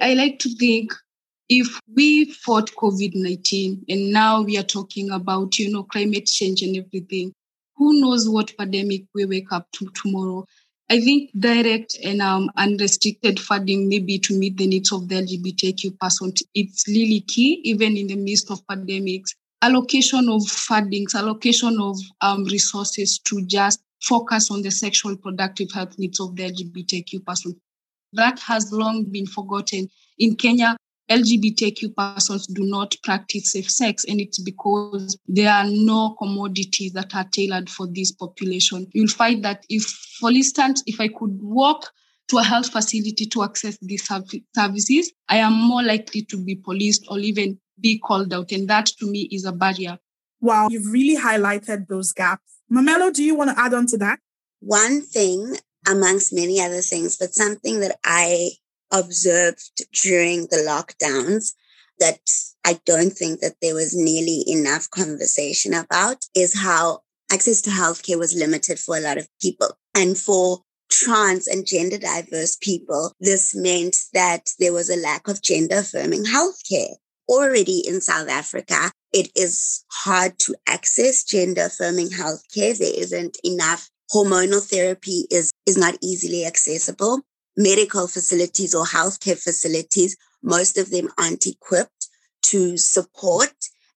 I 0.00 0.14
like 0.14 0.38
to 0.40 0.54
think 0.54 0.92
if 1.50 1.80
we 1.94 2.32
fought 2.32 2.70
COVID-19 2.76 3.84
and 3.88 4.12
now 4.12 4.40
we 4.42 4.56
are 4.56 4.62
talking 4.62 5.10
about, 5.10 5.58
you 5.58 5.70
know, 5.70 5.82
climate 5.82 6.26
change 6.26 6.62
and 6.62 6.76
everything, 6.76 7.34
who 7.76 8.00
knows 8.00 8.28
what 8.28 8.56
pandemic 8.56 9.02
we 9.14 9.24
wake 9.26 9.52
up 9.52 9.66
to 9.72 9.90
tomorrow? 9.94 10.46
I 10.90 10.98
think 10.98 11.30
direct 11.38 11.96
and 12.02 12.20
um, 12.20 12.50
unrestricted 12.56 13.38
funding, 13.38 13.88
maybe 13.88 14.18
to 14.18 14.36
meet 14.36 14.56
the 14.56 14.66
needs 14.66 14.90
of 14.90 15.08
the 15.08 15.22
LGBTQ 15.22 15.96
person, 16.00 16.32
it's 16.56 16.84
really 16.88 17.20
key, 17.20 17.60
even 17.62 17.96
in 17.96 18.08
the 18.08 18.16
midst 18.16 18.50
of 18.50 18.66
pandemics. 18.66 19.36
Allocation 19.62 20.28
of 20.28 20.42
fundings, 20.42 21.14
allocation 21.14 21.80
of 21.80 21.96
um, 22.22 22.44
resources 22.46 23.20
to 23.20 23.46
just 23.46 23.80
focus 24.02 24.50
on 24.50 24.62
the 24.62 24.70
sexual 24.72 25.16
productive 25.16 25.70
health 25.70 25.96
needs 25.96 26.18
of 26.18 26.34
the 26.34 26.50
LGBTQ 26.50 27.24
person. 27.24 27.54
That 28.14 28.40
has 28.40 28.72
long 28.72 29.04
been 29.04 29.26
forgotten. 29.26 29.88
In 30.18 30.34
Kenya, 30.34 30.76
LGBTQ 31.10 31.96
persons 31.96 32.46
do 32.46 32.62
not 32.64 32.94
practice 33.02 33.52
safe 33.52 33.70
sex, 33.70 34.04
and 34.04 34.20
it's 34.20 34.38
because 34.38 35.18
there 35.26 35.52
are 35.52 35.64
no 35.66 36.14
commodities 36.18 36.92
that 36.92 37.14
are 37.14 37.26
tailored 37.32 37.68
for 37.68 37.88
this 37.88 38.12
population. 38.12 38.86
You'll 38.92 39.08
find 39.08 39.44
that 39.44 39.64
if, 39.68 39.82
for 40.20 40.30
instance, 40.30 40.82
if 40.86 41.00
I 41.00 41.08
could 41.08 41.36
walk 41.42 41.90
to 42.28 42.38
a 42.38 42.44
health 42.44 42.70
facility 42.70 43.26
to 43.26 43.42
access 43.42 43.76
these 43.82 44.08
services, 44.54 45.12
I 45.28 45.38
am 45.38 45.52
more 45.52 45.82
likely 45.82 46.22
to 46.22 46.36
be 46.36 46.54
policed 46.54 47.04
or 47.10 47.18
even 47.18 47.58
be 47.80 47.98
called 47.98 48.32
out. 48.32 48.52
And 48.52 48.68
that 48.68 48.86
to 49.00 49.10
me 49.10 49.28
is 49.32 49.44
a 49.44 49.52
barrier. 49.52 49.98
Wow, 50.40 50.68
you've 50.70 50.92
really 50.92 51.20
highlighted 51.20 51.88
those 51.88 52.12
gaps. 52.12 52.60
Mamello, 52.72 53.12
do 53.12 53.24
you 53.24 53.34
want 53.34 53.50
to 53.50 53.60
add 53.60 53.74
on 53.74 53.86
to 53.86 53.98
that? 53.98 54.20
One 54.60 55.02
thing 55.02 55.56
amongst 55.88 56.32
many 56.32 56.60
other 56.60 56.82
things, 56.82 57.16
but 57.16 57.34
something 57.34 57.80
that 57.80 57.98
I 58.04 58.50
observed 58.92 59.84
during 60.02 60.42
the 60.50 60.64
lockdowns 60.66 61.52
that 61.98 62.20
I 62.64 62.80
don't 62.84 63.10
think 63.10 63.40
that 63.40 63.56
there 63.62 63.74
was 63.74 63.94
nearly 63.94 64.44
enough 64.46 64.90
conversation 64.90 65.74
about 65.74 66.24
is 66.34 66.58
how 66.58 67.00
access 67.30 67.60
to 67.62 67.70
healthcare 67.70 68.18
was 68.18 68.34
limited 68.34 68.78
for 68.78 68.96
a 68.96 69.00
lot 69.00 69.18
of 69.18 69.28
people. 69.40 69.68
And 69.94 70.16
for 70.16 70.60
trans 70.90 71.46
and 71.46 71.66
gender 71.66 71.98
diverse 71.98 72.56
people, 72.56 73.12
this 73.20 73.54
meant 73.54 73.96
that 74.12 74.50
there 74.58 74.72
was 74.72 74.90
a 74.90 75.00
lack 75.00 75.28
of 75.28 75.42
gender 75.42 75.78
affirming 75.78 76.24
healthcare. 76.24 76.94
Already 77.28 77.86
in 77.86 78.00
South 78.00 78.28
Africa, 78.28 78.90
it 79.12 79.30
is 79.36 79.84
hard 79.92 80.38
to 80.40 80.54
access 80.66 81.22
gender 81.22 81.66
affirming 81.66 82.08
healthcare. 82.08 82.76
There 82.76 82.92
isn't 82.94 83.38
enough 83.44 83.88
hormonal 84.12 84.68
therapy 84.68 85.26
is, 85.30 85.52
is 85.66 85.78
not 85.78 85.96
easily 86.02 86.44
accessible 86.44 87.20
medical 87.56 88.06
facilities 88.06 88.74
or 88.74 88.84
healthcare 88.84 89.40
facilities, 89.40 90.16
most 90.42 90.78
of 90.78 90.90
them 90.90 91.08
aren't 91.18 91.46
equipped 91.46 92.08
to 92.42 92.76
support 92.76 93.52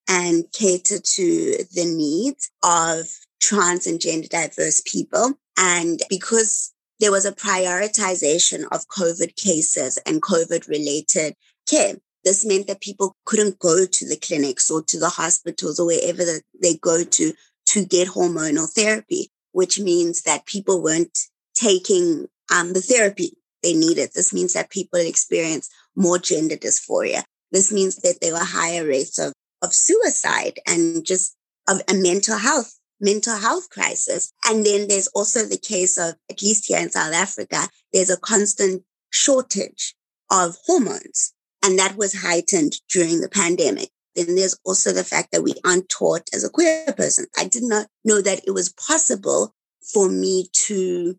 and 0.08 0.44
cater 0.52 0.98
to 0.98 1.64
the 1.72 1.84
needs 1.84 2.50
of 2.62 3.06
trans 3.40 3.86
and 3.86 4.00
gender 4.00 4.28
diverse 4.28 4.82
people. 4.84 5.32
And 5.56 6.02
because 6.10 6.72
there 7.00 7.12
was 7.12 7.24
a 7.24 7.32
prioritization 7.32 8.64
of 8.70 8.88
COVID 8.88 9.36
cases 9.36 9.98
and 10.06 10.22
COVID 10.22 10.68
related 10.68 11.34
care, 11.68 11.96
this 12.24 12.44
meant 12.44 12.66
that 12.66 12.80
people 12.80 13.16
couldn't 13.24 13.58
go 13.58 13.86
to 13.86 14.08
the 14.08 14.16
clinics 14.16 14.70
or 14.70 14.82
to 14.82 14.98
the 14.98 15.10
hospitals 15.10 15.78
or 15.78 15.86
wherever 15.86 16.22
they 16.60 16.76
go 16.76 17.04
to 17.04 17.32
to 17.66 17.84
get 17.84 18.08
hormonal 18.08 18.70
therapy, 18.70 19.30
which 19.52 19.78
means 19.78 20.22
that 20.22 20.46
people 20.46 20.82
weren't 20.82 21.18
taking 21.54 22.26
um, 22.54 22.72
the 22.72 22.80
therapy 22.80 23.32
they 23.64 23.72
need 23.74 23.98
it. 23.98 24.12
This 24.14 24.32
means 24.32 24.52
that 24.52 24.70
people 24.70 25.00
experience 25.00 25.68
more 25.96 26.18
gender 26.18 26.56
dysphoria. 26.56 27.24
This 27.50 27.72
means 27.72 27.96
that 27.96 28.18
there 28.20 28.34
were 28.34 28.44
higher 28.44 28.86
rates 28.86 29.18
of, 29.18 29.32
of 29.62 29.72
suicide 29.72 30.60
and 30.66 31.04
just 31.04 31.36
of 31.68 31.80
a 31.88 31.94
mental 31.94 32.36
health, 32.36 32.78
mental 33.00 33.36
health 33.36 33.70
crisis. 33.70 34.32
And 34.46 34.64
then 34.64 34.86
there's 34.88 35.08
also 35.08 35.44
the 35.44 35.58
case 35.58 35.98
of, 35.98 36.14
at 36.30 36.42
least 36.42 36.66
here 36.66 36.78
in 36.78 36.90
South 36.90 37.14
Africa, 37.14 37.68
there's 37.92 38.10
a 38.10 38.20
constant 38.20 38.82
shortage 39.10 39.94
of 40.30 40.56
hormones. 40.66 41.32
And 41.64 41.78
that 41.78 41.96
was 41.96 42.22
heightened 42.22 42.74
during 42.92 43.20
the 43.20 43.30
pandemic. 43.30 43.88
then 44.14 44.36
there's 44.36 44.58
also 44.64 44.92
the 44.92 45.02
fact 45.02 45.32
that 45.32 45.42
we 45.42 45.54
aren't 45.64 45.88
taught 45.88 46.28
as 46.34 46.44
a 46.44 46.50
queer 46.50 46.92
person. 46.96 47.26
I 47.36 47.46
did 47.46 47.64
not 47.64 47.86
know 48.04 48.20
that 48.20 48.42
it 48.46 48.52
was 48.52 48.72
possible 48.72 49.54
for 49.92 50.08
me 50.08 50.48
to 50.66 51.18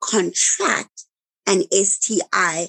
contract 0.00 1.05
an 1.46 1.62
STI 1.72 2.68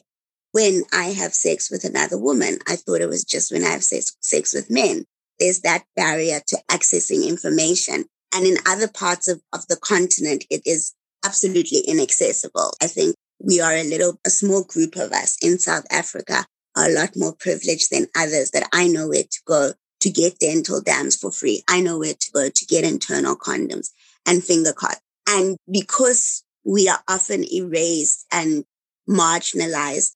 when 0.51 0.83
I 0.93 1.05
have 1.05 1.33
sex 1.33 1.69
with 1.69 1.83
another 1.83 2.17
woman. 2.17 2.59
I 2.67 2.75
thought 2.75 3.01
it 3.01 3.09
was 3.09 3.23
just 3.23 3.51
when 3.51 3.63
I 3.63 3.69
have 3.69 3.83
sex, 3.83 4.15
sex 4.21 4.53
with 4.53 4.69
men. 4.69 5.05
There's 5.39 5.61
that 5.61 5.85
barrier 5.95 6.39
to 6.47 6.57
accessing 6.69 7.27
information. 7.27 8.05
And 8.33 8.45
in 8.45 8.57
other 8.67 8.87
parts 8.87 9.27
of, 9.27 9.41
of 9.53 9.67
the 9.67 9.77
continent, 9.77 10.45
it 10.49 10.61
is 10.65 10.93
absolutely 11.25 11.79
inaccessible. 11.87 12.73
I 12.81 12.87
think 12.87 13.15
we 13.39 13.61
are 13.61 13.73
a 13.73 13.83
little, 13.83 14.19
a 14.25 14.29
small 14.29 14.63
group 14.63 14.95
of 14.95 15.11
us 15.11 15.37
in 15.41 15.59
South 15.59 15.85
Africa 15.91 16.45
are 16.75 16.89
a 16.89 16.93
lot 16.93 17.11
more 17.15 17.33
privileged 17.33 17.91
than 17.91 18.07
others 18.15 18.51
that 18.51 18.67
I 18.73 18.87
know 18.87 19.09
where 19.09 19.23
to 19.23 19.39
go 19.45 19.73
to 19.99 20.09
get 20.09 20.39
dental 20.39 20.81
dams 20.81 21.15
for 21.15 21.31
free. 21.31 21.63
I 21.67 21.81
know 21.81 21.97
where 21.99 22.13
to 22.13 22.31
go 22.31 22.49
to 22.49 22.65
get 22.65 22.83
internal 22.83 23.35
condoms 23.35 23.89
and 24.25 24.43
finger 24.43 24.73
cut. 24.73 24.99
And 25.27 25.57
because 25.71 26.43
we 26.67 26.89
are 26.89 26.99
often 27.07 27.45
erased 27.51 28.25
and 28.31 28.65
marginalized, 29.09 30.15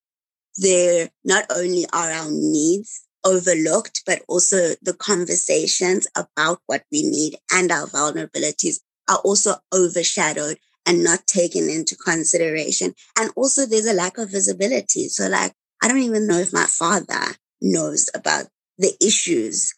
there 0.57 1.09
not 1.23 1.45
only 1.49 1.85
are 1.93 2.11
our 2.11 2.29
needs 2.29 3.07
overlooked, 3.23 4.03
but 4.05 4.21
also 4.27 4.73
the 4.81 4.93
conversations 4.93 6.07
about 6.15 6.59
what 6.65 6.83
we 6.91 7.03
need 7.03 7.37
and 7.53 7.71
our 7.71 7.87
vulnerabilities 7.87 8.81
are 9.09 9.19
also 9.19 9.55
overshadowed 9.73 10.57
and 10.85 11.03
not 11.03 11.25
taken 11.25 11.69
into 11.69 11.95
consideration. 11.95 12.93
And 13.17 13.31
also 13.37 13.65
there's 13.65 13.85
a 13.85 13.93
lack 13.93 14.17
of 14.17 14.31
visibility. 14.31 15.07
So 15.07 15.29
like, 15.29 15.53
I 15.81 15.87
don't 15.87 15.99
even 15.99 16.27
know 16.27 16.37
if 16.37 16.51
my 16.51 16.65
father 16.65 17.37
knows 17.61 18.09
about 18.13 18.47
the 18.77 18.93
issues 18.99 19.73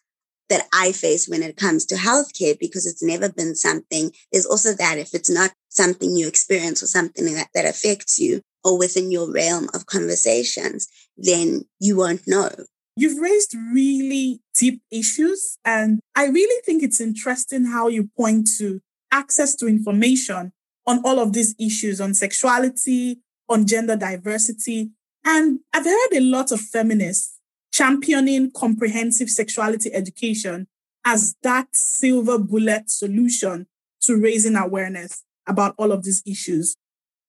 that 0.48 0.66
I 0.72 0.92
face 0.92 1.28
when 1.28 1.42
it 1.42 1.56
comes 1.56 1.86
to 1.86 1.94
healthcare 1.94 2.58
because 2.58 2.86
it's 2.86 3.02
never 3.02 3.30
been 3.30 3.54
something. 3.54 4.10
There's 4.32 4.46
also 4.46 4.74
that 4.74 4.98
if 4.98 5.14
it's 5.14 5.30
not 5.30 5.52
something 5.68 6.16
you 6.16 6.28
experience 6.28 6.82
or 6.82 6.86
something 6.86 7.24
that, 7.34 7.48
that 7.54 7.64
affects 7.64 8.18
you 8.18 8.42
or 8.62 8.78
within 8.78 9.10
your 9.10 9.30
realm 9.32 9.68
of 9.74 9.86
conversations, 9.86 10.88
then 11.16 11.62
you 11.80 11.96
won't 11.96 12.26
know. 12.26 12.50
You've 12.96 13.20
raised 13.20 13.54
really 13.72 14.40
deep 14.56 14.80
issues. 14.90 15.58
And 15.64 16.00
I 16.14 16.26
really 16.26 16.62
think 16.64 16.82
it's 16.82 17.00
interesting 17.00 17.66
how 17.66 17.88
you 17.88 18.10
point 18.16 18.48
to 18.58 18.80
access 19.10 19.54
to 19.56 19.66
information 19.66 20.52
on 20.86 21.00
all 21.04 21.18
of 21.18 21.32
these 21.32 21.54
issues 21.58 22.00
on 22.00 22.14
sexuality, 22.14 23.20
on 23.48 23.66
gender 23.66 23.96
diversity. 23.96 24.90
And 25.24 25.60
I've 25.72 25.84
heard 25.84 26.12
a 26.12 26.20
lot 26.20 26.52
of 26.52 26.60
feminists 26.60 27.33
championing 27.74 28.52
comprehensive 28.52 29.28
sexuality 29.28 29.92
education 29.92 30.68
as 31.04 31.34
that 31.42 31.66
silver 31.72 32.38
bullet 32.38 32.88
solution 32.88 33.66
to 34.00 34.16
raising 34.16 34.54
awareness 34.54 35.24
about 35.48 35.74
all 35.76 35.90
of 35.90 36.04
these 36.04 36.22
issues. 36.24 36.76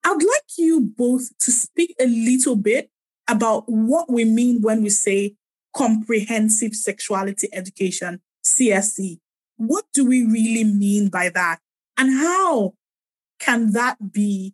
I'd 0.05 0.11
like 0.13 0.43
you 0.55 0.81
both 0.81 1.35
to 1.39 1.51
speak 1.51 1.95
a 1.99 2.05
little 2.05 2.55
bit 2.55 2.91
about 3.27 3.63
what 3.67 4.07
we 4.07 4.23
mean 4.23 4.61
when 4.61 4.83
we 4.83 4.89
say 4.89 5.33
comprehensive 5.75 6.75
sexuality 6.75 7.49
education, 7.51 8.21
CSE. 8.45 9.17
What 9.57 9.85
do 9.93 10.05
we 10.05 10.23
really 10.23 10.63
mean 10.63 11.09
by 11.09 11.29
that? 11.29 11.57
And 11.97 12.13
how 12.13 12.75
can 13.39 13.71
that 13.71 14.13
be 14.13 14.53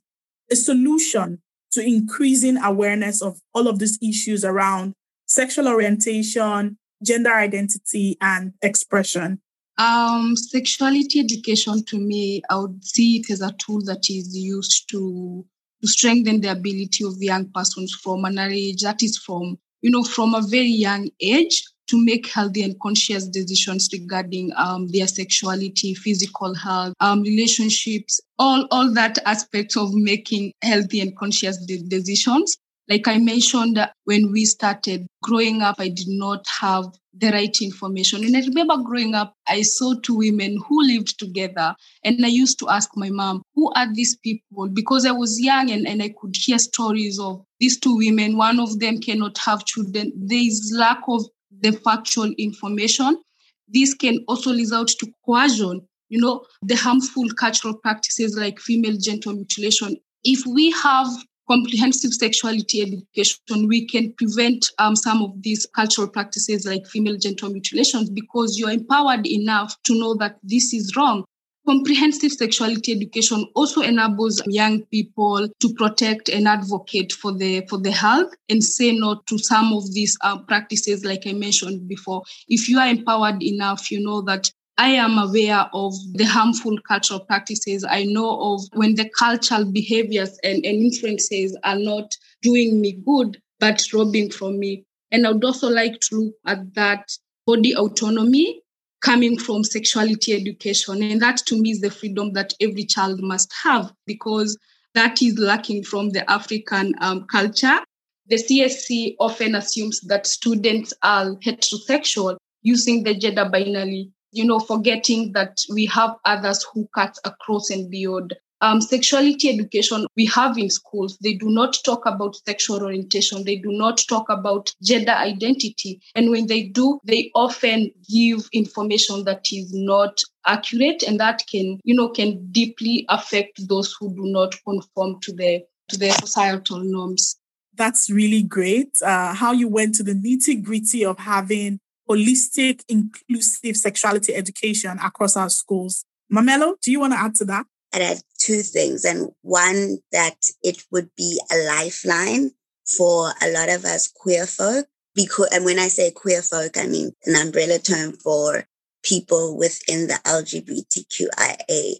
a 0.50 0.56
solution 0.56 1.42
to 1.72 1.86
increasing 1.86 2.58
awareness 2.58 3.22
of 3.22 3.42
all 3.54 3.68
of 3.68 3.80
these 3.80 4.00
issues 4.02 4.46
around 4.46 4.94
sexual 5.32 5.68
orientation, 5.68 6.78
gender 7.04 7.34
identity, 7.34 8.18
and 8.22 8.54
expression? 8.62 9.42
Um, 9.78 10.36
sexuality 10.36 11.20
education 11.20 11.84
to 11.86 11.98
me, 11.98 12.42
I 12.50 12.58
would 12.58 12.84
see 12.84 13.18
it 13.18 13.32
as 13.32 13.42
a 13.42 13.54
tool 13.54 13.82
that 13.86 14.10
is 14.10 14.36
used 14.38 14.90
to, 14.90 15.46
to 15.82 15.88
strengthen 15.88 16.42
the 16.42 16.52
ability 16.52 17.04
of 17.06 17.16
young 17.20 17.50
persons 17.50 17.94
from 17.94 18.26
an 18.26 18.38
age 18.38 18.82
that 18.82 19.02
is 19.02 19.18
from, 19.18 19.58
you 19.82 19.90
know, 19.90 20.04
from 20.04 20.36
a 20.36 20.42
very 20.42 20.68
young 20.68 21.10
age 21.22 21.64
to 21.88 22.04
make 22.04 22.28
healthy 22.28 22.64
and 22.64 22.80
conscious 22.80 23.28
decisions 23.28 23.90
regarding 23.92 24.52
um, 24.56 24.88
their 24.90 25.08
sexuality, 25.08 25.94
physical 25.96 26.54
health, 26.54 26.94
um, 27.00 27.22
relationships, 27.24 28.22
all, 28.38 28.68
all 28.72 28.94
that 28.94 29.18
aspects 29.26 29.76
of 29.76 29.94
making 29.94 30.54
healthy 30.62 31.02
and 31.02 31.18
conscious 31.18 31.58
de- 31.66 31.84
decisions. 31.84 32.58
Like 32.90 33.08
I 33.08 33.18
mentioned, 33.20 33.80
when 34.06 34.32
we 34.32 34.46
started 34.46 35.08
growing 35.24 35.62
up, 35.62 35.76
I 35.80 35.90
did 35.90 36.08
not 36.10 36.46
have 36.60 36.86
the 37.14 37.30
right 37.32 37.56
information. 37.62 38.24
And 38.24 38.36
I 38.36 38.42
remember 38.42 38.78
growing 38.78 39.16
up, 39.16 39.34
I 39.48 39.62
saw 39.62 39.94
two 40.02 40.16
women 40.16 40.58
who 40.68 40.82
lived 40.84 41.20
together. 41.20 41.76
And 42.04 42.26
I 42.26 42.30
used 42.30 42.60
to 42.60 42.70
ask 42.70 42.90
my 42.96 43.10
mom, 43.10 43.44
who 43.56 43.72
are 43.76 43.94
these 43.94 44.18
people? 44.18 44.70
Because 44.70 45.06
I 45.06 45.12
was 45.12 45.40
young 45.40 45.70
and, 45.72 45.88
and 45.88 46.02
I 46.02 46.14
could 46.20 46.36
hear 46.36 46.58
stories 46.58 47.20
of 47.20 47.44
these 47.60 47.80
two 47.80 47.98
women. 47.98 48.38
One 48.38 48.60
of 48.60 48.80
them 48.80 49.00
cannot 49.00 49.38
have 49.40 49.66
children. 49.66 50.12
There 50.16 50.40
is 50.40 50.74
lack 50.76 51.02
of 51.08 51.24
the 51.62 51.72
factual 51.72 52.32
information. 52.38 53.22
This 53.68 53.94
can 53.94 54.24
also 54.28 54.54
result 54.54 54.90
to 55.00 55.08
coercion, 55.26 55.88
you 56.10 56.20
know, 56.20 56.44
the 56.62 56.76
harmful 56.76 57.30
cultural 57.38 57.78
practices 57.78 58.36
like 58.38 58.60
female 58.60 58.98
genital 59.00 59.34
mutilation. 59.34 59.98
If 60.24 60.46
we 60.46 60.72
have 60.72 61.08
comprehensive 61.50 62.14
sexuality 62.14 62.82
education, 62.82 63.68
we 63.68 63.86
can 63.88 64.14
prevent 64.14 64.70
um, 64.80 64.96
some 64.96 65.22
of 65.22 65.42
these 65.42 65.66
cultural 65.76 66.08
practices 66.08 66.66
like 66.66 66.88
female 66.88 67.18
genital 67.18 67.50
mutilations 67.50 68.10
because 68.10 68.58
you're 68.58 68.72
empowered 68.72 69.28
enough 69.28 69.76
to 69.84 70.00
know 70.00 70.16
that 70.16 70.38
this 70.44 70.74
is 70.74 70.96
wrong. 70.96 71.26
Comprehensive 71.68 72.32
sexuality 72.32 72.92
education 72.92 73.46
also 73.54 73.82
enables 73.82 74.42
young 74.48 74.82
people 74.86 75.48
to 75.60 75.74
protect 75.76 76.28
and 76.28 76.48
advocate 76.48 77.14
for 77.14 77.32
the 77.32 77.64
for 77.70 77.78
the 77.78 77.92
health 77.92 78.34
and 78.50 78.64
say 78.64 78.92
no 78.92 79.22
to 79.28 79.38
some 79.38 79.72
of 79.72 79.94
these 79.94 80.18
uh, 80.22 80.40
practices, 80.40 81.06
like 81.06 81.28
I 81.28 81.34
mentioned 81.34 81.88
before. 81.88 82.24
If 82.48 82.68
you 82.68 82.80
are 82.80 82.88
empowered 82.88 83.44
enough, 83.44 83.92
you 83.92 84.04
know 84.04 84.22
that 84.24 84.52
I 84.78 84.90
am 84.90 85.18
aware 85.18 85.70
of 85.74 85.94
the 86.14 86.24
harmful 86.24 86.78
cultural 86.88 87.20
practices. 87.20 87.86
I 87.88 88.04
know 88.04 88.40
of 88.54 88.62
when 88.74 88.96
the 88.96 89.10
cultural 89.10 89.66
behaviors 89.66 90.38
and, 90.44 90.66
and 90.66 90.66
influences 90.66 91.58
are 91.64 91.78
not 91.78 92.16
doing 92.42 92.82
me 92.82 92.94
good, 93.06 93.42
but 93.60 93.84
robbing 93.94 94.32
from 94.32 94.60
me. 94.60 94.86
And 95.12 95.28
I 95.28 95.32
would 95.32 95.44
also 95.44 95.70
like 95.70 96.00
to 96.02 96.16
look 96.16 96.34
at 96.46 96.74
that 96.76 97.12
body 97.46 97.76
autonomy 97.76 98.62
coming 99.02 99.38
from 99.38 99.64
sexuality 99.64 100.34
education. 100.34 101.04
And 101.04 101.22
that 101.22 101.38
to 101.48 101.62
me 101.62 101.72
is 101.72 101.82
the 101.82 101.92
freedom 101.92 102.34
that 102.34 102.54
every 102.62 102.86
child 102.86 103.20
must 103.22 103.52
have 103.64 103.92
because 104.06 104.58
that 104.94 105.22
is 105.22 105.38
lacking 105.38 105.84
from 105.84 106.10
the 106.10 106.30
African 106.30 106.94
um, 107.02 107.26
culture. 107.26 107.80
The 108.28 108.38
CSE 108.38 109.16
often 109.20 109.56
assumes 109.56 110.00
that 110.02 110.28
students 110.28 110.94
are 111.04 111.36
heterosexual 111.36 112.38
using 112.62 113.04
the 113.04 113.16
gender 113.16 113.50
binary 113.50 114.12
you 114.32 114.46
know, 114.46 114.60
forgetting 114.60 115.32
that 115.34 115.58
we 115.70 115.86
have 115.88 116.16
others 116.26 116.66
who 116.74 116.88
cut 116.94 117.18
across 117.26 117.70
and 117.70 117.90
beyond. 117.90 118.36
Um, 118.64 118.80
sexuality 118.80 119.50
education 119.50 120.06
we 120.16 120.28
have 120.28 120.56
in 120.56 120.70
schools, 120.70 121.18
they 121.18 121.34
do 121.34 121.50
not 121.50 121.76
talk 121.84 122.06
about 122.06 122.36
sexual 122.46 122.84
orientation. 122.84 123.44
They 123.44 123.56
do 123.56 123.72
not 123.72 124.04
talk 124.08 124.30
about 124.30 124.72
gender 124.84 125.14
identity. 125.14 126.00
And 126.14 126.30
when 126.30 126.46
they 126.46 126.64
do, 126.64 127.00
they 127.04 127.32
often 127.34 127.90
give 128.08 128.48
information 128.54 129.24
that 129.24 129.48
is 129.52 129.74
not 129.74 130.22
accurate 130.46 131.02
and 131.02 131.20
that 131.20 131.44
can, 131.52 131.80
you 131.84 131.96
know, 131.96 132.10
can 132.10 132.52
deeply 132.52 133.06
affect 133.10 133.68
those 133.68 133.96
who 134.00 134.14
do 134.16 134.26
not 134.26 134.56
conform 134.64 135.20
to 135.22 135.34
the 135.34 135.64
to 135.90 135.98
the 135.98 136.12
societal 136.12 136.80
norms. 136.80 137.38
That's 137.74 138.10
really 138.10 138.44
great. 138.44 138.96
Uh, 139.04 139.34
how 139.34 139.54
you 139.54 139.68
went 139.68 139.96
to 139.96 140.04
the 140.04 140.14
nitty 140.14 140.62
gritty 140.62 141.04
of 141.04 141.18
having 141.18 141.80
holistic, 142.12 142.84
inclusive 142.88 143.78
sexuality 143.78 144.36
education 144.36 144.98
across 145.04 145.38
our 145.38 145.50
schools. 145.50 146.06
Mamello, 146.32 146.80
do 146.82 146.92
you 146.92 147.00
want 147.00 147.14
to 147.14 147.20
add 147.20 147.36
to 147.36 147.46
that? 147.46 147.66
I'd 147.94 148.02
add 148.02 148.22
two 148.38 148.62
things. 148.62 149.04
And 149.06 149.30
one, 149.42 150.00
that 150.12 150.38
it 150.64 150.84
would 150.92 151.10
be 151.16 151.40
a 151.52 151.58
lifeline 151.68 152.52
for 152.98 153.32
a 153.42 153.52
lot 153.52 153.70
of 153.70 153.86
us 153.86 154.08
queer 154.08 154.46
folk. 154.46 154.88
Because, 155.14 155.50
and 155.52 155.66
when 155.66 155.78
I 155.78 155.90
say 155.90 156.12
queer 156.12 156.42
folk, 156.42 156.78
I 156.78 156.88
mean 156.88 157.12
an 157.26 157.36
umbrella 157.36 157.80
term 157.80 158.14
for 158.14 158.66
people 159.04 159.58
within 159.58 160.08
the 160.08 160.20
LGBTQIA 160.26 161.96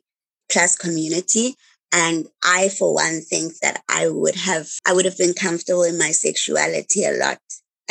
plus 0.50 0.78
community. 0.78 1.56
And 1.94 2.28
I, 2.42 2.70
for 2.70 2.94
one, 2.94 3.20
think 3.20 3.60
that 3.60 3.84
I 3.90 4.08
would 4.08 4.36
have, 4.36 4.70
I 4.88 4.94
would 4.94 5.04
have 5.04 5.18
been 5.18 5.34
comfortable 5.34 5.84
in 5.84 5.98
my 5.98 6.12
sexuality 6.12 7.04
a 7.04 7.12
lot 7.12 7.40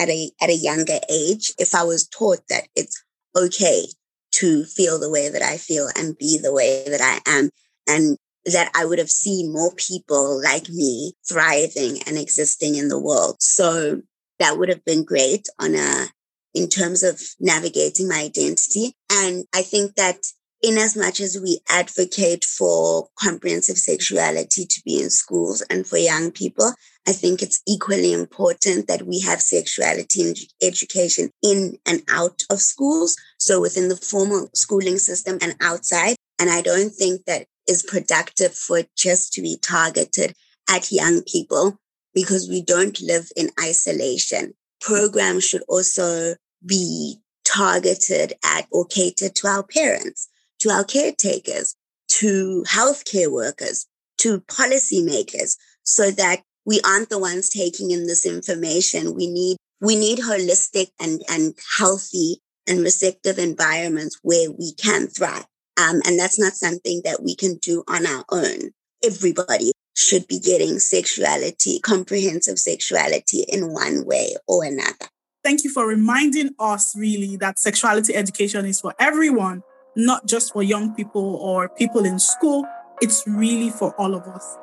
at 0.00 0.08
a 0.08 0.30
at 0.40 0.48
a 0.48 0.54
younger 0.54 0.98
age 1.10 1.52
if 1.58 1.74
I 1.74 1.84
was 1.84 2.08
taught 2.08 2.40
that 2.48 2.68
it's 2.74 3.02
okay 3.36 3.84
to 4.32 4.64
feel 4.64 4.98
the 4.98 5.10
way 5.10 5.28
that 5.28 5.42
I 5.42 5.58
feel 5.58 5.88
and 5.96 6.16
be 6.16 6.38
the 6.38 6.52
way 6.52 6.84
that 6.88 7.00
I 7.02 7.20
am 7.30 7.50
and 7.86 8.16
that 8.46 8.70
I 8.74 8.86
would 8.86 8.98
have 8.98 9.10
seen 9.10 9.52
more 9.52 9.72
people 9.76 10.42
like 10.42 10.68
me 10.70 11.12
thriving 11.28 11.98
and 12.06 12.16
existing 12.16 12.76
in 12.76 12.88
the 12.88 12.98
world. 12.98 13.36
So 13.40 14.00
that 14.38 14.56
would 14.56 14.70
have 14.70 14.84
been 14.84 15.04
great 15.04 15.46
on 15.58 15.74
a 15.74 16.06
in 16.54 16.68
terms 16.68 17.02
of 17.02 17.20
navigating 17.38 18.08
my 18.08 18.22
identity. 18.22 18.94
And 19.12 19.44
I 19.54 19.62
think 19.62 19.94
that 19.96 20.16
in 20.62 20.78
as 20.78 20.96
much 20.96 21.20
as 21.20 21.38
we 21.40 21.60
advocate 21.68 22.44
for 22.44 23.08
comprehensive 23.18 23.78
sexuality 23.78 24.66
to 24.66 24.82
be 24.84 25.00
in 25.02 25.10
schools 25.10 25.62
and 25.70 25.86
for 25.86 25.96
young 25.96 26.32
people, 26.32 26.72
I 27.06 27.12
think 27.12 27.42
it's 27.42 27.62
equally 27.66 28.12
important 28.12 28.86
that 28.88 29.02
we 29.02 29.20
have 29.20 29.40
sexuality 29.40 30.34
education 30.62 31.30
in 31.42 31.78
and 31.86 32.02
out 32.08 32.42
of 32.50 32.60
schools. 32.60 33.16
So 33.38 33.60
within 33.60 33.88
the 33.88 33.96
formal 33.96 34.50
schooling 34.54 34.98
system 34.98 35.38
and 35.40 35.54
outside. 35.60 36.16
And 36.38 36.50
I 36.50 36.60
don't 36.62 36.90
think 36.90 37.24
that 37.24 37.46
is 37.66 37.82
productive 37.82 38.54
for 38.54 38.82
just 38.96 39.32
to 39.34 39.42
be 39.42 39.58
targeted 39.62 40.34
at 40.68 40.92
young 40.92 41.22
people 41.22 41.78
because 42.14 42.48
we 42.48 42.62
don't 42.62 43.00
live 43.00 43.30
in 43.36 43.50
isolation. 43.60 44.54
Programs 44.80 45.44
should 45.44 45.62
also 45.68 46.34
be 46.64 47.16
targeted 47.44 48.34
at 48.44 48.66
or 48.70 48.86
catered 48.86 49.34
to 49.36 49.46
our 49.46 49.62
parents, 49.62 50.28
to 50.60 50.70
our 50.70 50.84
caretakers, 50.84 51.76
to 52.08 52.64
healthcare 52.68 53.30
workers, 53.30 53.86
to 54.18 54.40
policymakers, 54.42 55.56
so 55.82 56.10
that 56.10 56.42
we 56.64 56.81
aren't 56.85 57.11
the 57.11 57.18
ones 57.18 57.49
taking 57.49 57.90
in 57.90 58.07
this 58.07 58.27
information. 58.27 59.14
We 59.14 59.27
need 59.27 59.57
we 59.81 59.96
need 59.96 60.18
holistic 60.18 60.88
and, 61.01 61.23
and 61.29 61.55
healthy 61.79 62.40
and 62.66 62.81
receptive 62.81 63.38
environments 63.38 64.18
where 64.23 64.51
we 64.51 64.75
can 64.75 65.07
thrive. 65.07 65.46
Um, 65.81 66.03
and 66.07 66.18
that's 66.18 66.38
not 66.38 66.53
something 66.53 67.01
that 67.05 67.23
we 67.23 67.35
can 67.35 67.57
do 67.57 67.83
on 67.88 68.07
our 68.07 68.25
own. 68.31 68.73
Everybody 69.03 69.73
should 69.96 70.27
be 70.29 70.38
getting 70.38 70.79
sexuality, 70.79 71.81
comprehensive 71.81 72.59
sexuality 72.59 73.44
in 73.49 73.73
one 73.73 74.05
way 74.05 74.35
or 74.46 74.64
another. 74.64 75.09
Thank 75.42 75.64
you 75.64 75.70
for 75.70 75.87
reminding 75.87 76.51
us 76.59 76.94
really 76.94 77.37
that 77.38 77.59
sexuality 77.59 78.14
education 78.14 78.66
is 78.66 78.81
for 78.81 78.94
everyone, 78.99 79.62
not 79.96 80.27
just 80.27 80.53
for 80.53 80.62
young 80.62 80.94
people 80.94 81.37
or 81.37 81.70
people 81.70 82.05
in 82.05 82.18
school. 82.18 82.66
It's 83.01 83.25
really 83.27 83.70
for 83.70 83.94
all 83.99 84.14
of 84.14 84.25
us. 84.25 84.59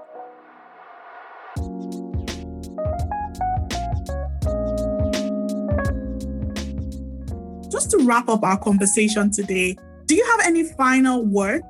Just 7.78 7.92
to 7.92 8.00
wrap 8.06 8.28
up 8.28 8.42
our 8.42 8.58
conversation 8.58 9.30
today, 9.30 9.78
do 10.08 10.16
you 10.16 10.26
have 10.26 10.48
any 10.48 10.63
final 10.63 11.24
words 11.24 11.63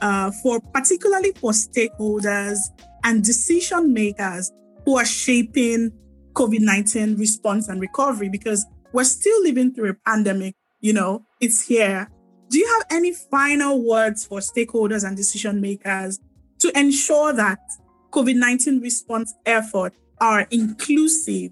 uh, 0.00 0.30
for 0.30 0.60
particularly 0.72 1.32
for 1.32 1.50
stakeholders 1.50 2.58
and 3.02 3.24
decision 3.24 3.92
makers 3.92 4.52
who 4.84 4.96
are 4.96 5.04
shaping 5.04 5.90
COVID 6.34 6.60
19 6.60 7.16
response 7.16 7.66
and 7.66 7.80
recovery 7.80 8.28
because 8.28 8.64
we're 8.92 9.02
still 9.02 9.42
living 9.42 9.74
through 9.74 9.90
a 9.90 9.94
pandemic. 9.94 10.54
You 10.80 10.92
know, 10.92 11.26
it's 11.40 11.66
here. 11.66 12.08
Do 12.48 12.58
you 12.60 12.78
have 12.78 12.86
any 12.96 13.12
final 13.12 13.84
words 13.84 14.24
for 14.24 14.38
stakeholders 14.38 15.04
and 15.04 15.16
decision 15.16 15.60
makers 15.60 16.20
to 16.60 16.70
ensure 16.78 17.32
that 17.32 17.58
COVID 18.12 18.36
19 18.36 18.80
response 18.80 19.34
efforts 19.44 19.96
are 20.20 20.46
inclusive 20.52 21.50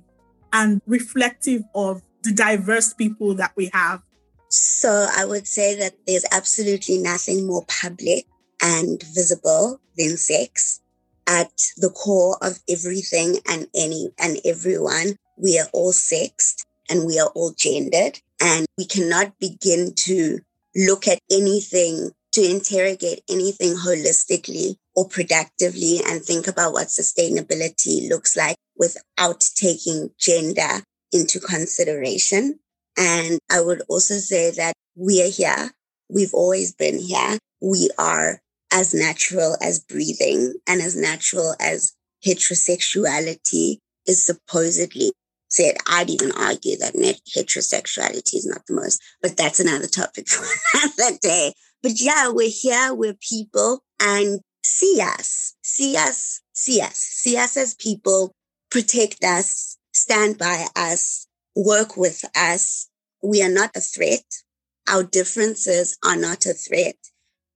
and 0.52 0.80
reflective 0.86 1.64
of 1.74 2.02
the 2.22 2.32
diverse 2.32 2.92
people 2.92 3.34
that 3.34 3.52
we 3.56 3.70
have? 3.72 4.02
So 4.48 5.06
I 5.16 5.24
would 5.24 5.46
say 5.46 5.76
that 5.76 5.94
there's 6.06 6.24
absolutely 6.32 6.98
nothing 6.98 7.46
more 7.46 7.64
public 7.66 8.26
and 8.60 9.02
visible 9.14 9.80
than 9.96 10.16
sex 10.16 10.80
at 11.26 11.52
the 11.76 11.90
core 11.90 12.36
of 12.42 12.58
everything 12.68 13.38
and 13.48 13.68
any 13.74 14.10
and 14.18 14.38
everyone. 14.44 15.16
We 15.36 15.58
are 15.58 15.68
all 15.72 15.92
sexed 15.92 16.66
and 16.88 17.06
we 17.06 17.18
are 17.20 17.28
all 17.28 17.52
gendered 17.56 18.20
and 18.40 18.66
we 18.76 18.86
cannot 18.86 19.38
begin 19.38 19.92
to 19.94 20.40
look 20.74 21.06
at 21.06 21.20
anything 21.30 22.10
to 22.32 22.42
interrogate 22.42 23.22
anything 23.28 23.74
holistically 23.74 24.76
or 24.94 25.08
productively 25.08 26.00
and 26.06 26.22
think 26.22 26.46
about 26.46 26.72
what 26.72 26.88
sustainability 26.88 28.08
looks 28.08 28.36
like 28.36 28.56
without 28.76 29.44
taking 29.56 30.10
gender 30.18 30.82
into 31.12 31.40
consideration. 31.40 32.58
And 32.96 33.38
I 33.50 33.60
would 33.60 33.82
also 33.88 34.14
say 34.14 34.50
that 34.52 34.74
we 34.96 35.22
are 35.22 35.30
here. 35.30 35.72
We've 36.08 36.34
always 36.34 36.72
been 36.74 36.98
here. 36.98 37.38
We 37.60 37.90
are 37.98 38.40
as 38.72 38.94
natural 38.94 39.56
as 39.62 39.80
breathing 39.80 40.54
and 40.68 40.80
as 40.80 40.96
natural 40.96 41.54
as 41.60 41.92
heterosexuality 42.24 43.78
is 44.06 44.24
supposedly 44.24 45.12
said. 45.48 45.76
I'd 45.86 46.10
even 46.10 46.32
argue 46.32 46.76
that 46.78 46.94
heterosexuality 46.94 48.34
is 48.34 48.46
not 48.46 48.66
the 48.66 48.74
most, 48.74 49.00
but 49.22 49.36
that's 49.36 49.60
another 49.60 49.86
topic 49.86 50.28
for 50.28 50.46
another 50.74 51.18
day. 51.20 51.52
But 51.82 52.00
yeah, 52.00 52.28
we're 52.28 52.50
here, 52.50 52.94
we're 52.94 53.14
people 53.14 53.82
and 54.00 54.40
see 54.64 55.00
us, 55.00 55.54
see 55.62 55.96
us, 55.96 56.40
see 56.52 56.80
us, 56.80 56.96
see 56.96 57.36
us 57.36 57.56
as 57.56 57.74
people, 57.74 58.34
protect 58.70 59.24
us, 59.24 59.78
stand 59.92 60.38
by 60.38 60.66
us, 60.76 61.26
work 61.54 61.96
with 61.96 62.24
us. 62.36 62.88
We 63.22 63.42
are 63.42 63.50
not 63.50 63.76
a 63.76 63.80
threat. 63.80 64.24
Our 64.88 65.02
differences 65.02 65.98
are 66.04 66.16
not 66.16 66.46
a 66.46 66.54
threat 66.54 66.96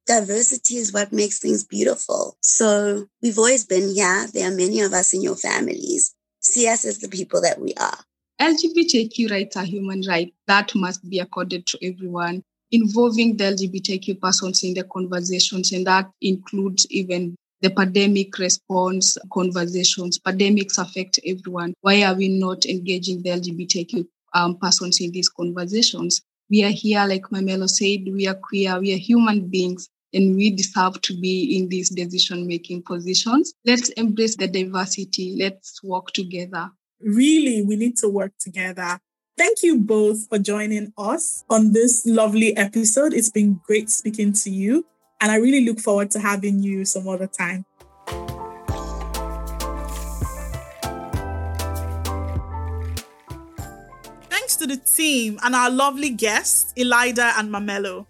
diversity 0.06 0.76
is 0.76 0.92
what 0.92 1.12
makes 1.12 1.38
things 1.38 1.64
beautiful. 1.64 2.36
So 2.40 3.06
we've 3.22 3.38
always 3.38 3.64
been 3.64 3.94
here. 3.94 4.26
There 4.32 4.50
are 4.50 4.54
many 4.54 4.80
of 4.80 4.92
us 4.92 5.12
in 5.12 5.22
your 5.22 5.36
families. 5.36 6.14
See 6.40 6.68
us 6.68 6.84
as 6.84 6.98
the 6.98 7.08
people 7.08 7.40
that 7.42 7.60
we 7.60 7.74
are. 7.74 7.98
LGBTQ 8.40 9.30
rights 9.30 9.56
are 9.56 9.64
human 9.64 10.02
rights 10.02 10.32
that 10.46 10.74
must 10.74 11.08
be 11.08 11.20
accorded 11.20 11.66
to 11.66 11.78
everyone, 11.82 12.42
involving 12.70 13.36
the 13.36 13.44
LGBTQ 13.44 14.20
persons 14.20 14.62
in 14.62 14.74
the 14.74 14.84
conversations, 14.84 15.72
and 15.72 15.86
that 15.86 16.10
includes 16.20 16.86
even 16.90 17.36
the 17.64 17.70
pandemic 17.70 18.38
response 18.38 19.16
conversations. 19.32 20.18
Pandemics 20.18 20.76
affect 20.76 21.18
everyone. 21.26 21.72
Why 21.80 22.02
are 22.02 22.14
we 22.14 22.28
not 22.28 22.66
engaging 22.66 23.22
the 23.22 23.30
LGBTQ 23.30 24.06
um, 24.34 24.58
persons 24.58 25.00
in 25.00 25.12
these 25.12 25.30
conversations? 25.30 26.20
We 26.50 26.62
are 26.62 26.70
here, 26.70 27.06
like 27.06 27.22
Mamello 27.32 27.66
said, 27.66 28.12
we 28.12 28.28
are 28.28 28.34
queer, 28.34 28.78
we 28.78 28.92
are 28.92 28.98
human 28.98 29.48
beings 29.48 29.88
and 30.12 30.36
we 30.36 30.50
deserve 30.50 31.00
to 31.00 31.18
be 31.18 31.56
in 31.56 31.70
these 31.70 31.88
decision 31.88 32.46
making 32.46 32.82
positions. 32.82 33.54
Let's 33.64 33.88
embrace 33.90 34.36
the 34.36 34.46
diversity. 34.46 35.34
Let's 35.34 35.82
work 35.82 36.08
together. 36.12 36.70
Really, 37.00 37.62
we 37.62 37.76
need 37.76 37.96
to 37.96 38.10
work 38.10 38.32
together. 38.38 38.98
Thank 39.38 39.62
you 39.62 39.78
both 39.78 40.28
for 40.28 40.38
joining 40.38 40.92
us 40.98 41.44
on 41.48 41.72
this 41.72 42.04
lovely 42.04 42.54
episode. 42.58 43.14
It's 43.14 43.30
been 43.30 43.60
great 43.66 43.88
speaking 43.88 44.34
to 44.34 44.50
you, 44.50 44.84
and 45.24 45.32
I 45.32 45.36
really 45.36 45.64
look 45.64 45.80
forward 45.80 46.10
to 46.10 46.20
having 46.20 46.62
you 46.62 46.84
some 46.84 47.08
other 47.08 47.26
time. 47.26 47.64
Thanks 54.28 54.56
to 54.56 54.66
the 54.66 54.76
team 54.84 55.38
and 55.42 55.54
our 55.54 55.70
lovely 55.70 56.10
guests, 56.10 56.74
Elidah 56.76 57.38
and 57.38 57.50
Mamello. 57.50 58.04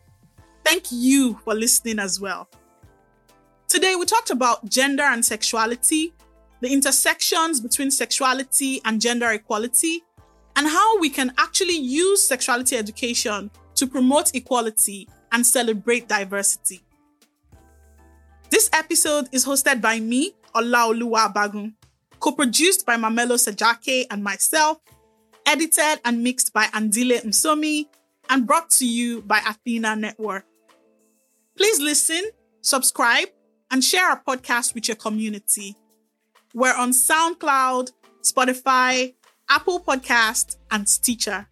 Thank 0.64 0.87
you 0.90 1.38
for 1.44 1.55
listening 1.55 2.00
as 2.00 2.20
well. 2.20 2.48
Today, 3.68 3.94
we 3.94 4.07
talked 4.07 4.31
about 4.31 4.68
gender 4.68 5.05
and 5.05 5.24
sexuality, 5.24 6.12
the 6.62 6.72
intersections 6.72 7.61
between 7.61 7.92
sexuality 7.92 8.81
and 8.85 9.00
gender 9.00 9.31
equality, 9.31 10.03
and 10.57 10.66
how 10.66 10.98
we 10.98 11.11
can 11.11 11.33
actually 11.38 11.79
use 11.79 12.27
sexuality 12.27 12.77
education 12.77 13.53
to 13.77 13.87
promote 13.87 14.35
equality 14.35 15.09
and 15.31 15.46
celebrate 15.46 16.09
diversity. 16.09 16.83
This 18.50 18.70
episode 18.72 19.28
is 19.33 19.44
hosted 19.44 19.80
by 19.80 20.00
me, 20.00 20.35
Olaoluwa 20.54 21.33
Bagun, 21.35 21.74
co-produced 22.20 22.87
by 22.87 22.96
Mamello 22.96 23.37
Sejake 23.37 24.07
and 24.11 24.22
myself, 24.22 24.78
edited 25.46 26.00
and 26.04 26.22
mixed 26.22 26.52
by 26.52 26.64
Andile 26.66 27.24
Msomi, 27.24 27.87
and 28.30 28.46
brought 28.46 28.70
to 28.70 28.87
you 28.87 29.22
by 29.22 29.40
Athena 29.46 29.96
Network. 29.96 30.46
Please 31.57 31.80
listen, 31.80 32.22
subscribe, 32.61 33.28
and 33.70 33.83
share 33.83 34.09
our 34.09 34.22
podcast 34.22 34.74
with 34.74 34.88
your 34.88 34.96
community. 34.96 35.76
We're 36.54 36.76
on 36.76 36.92
SoundCloud, 36.92 37.92
Spotify, 38.22 39.14
Apple 39.48 39.80
Podcast, 39.80 40.57
and 40.70 40.88
Stitcher. 40.88 41.48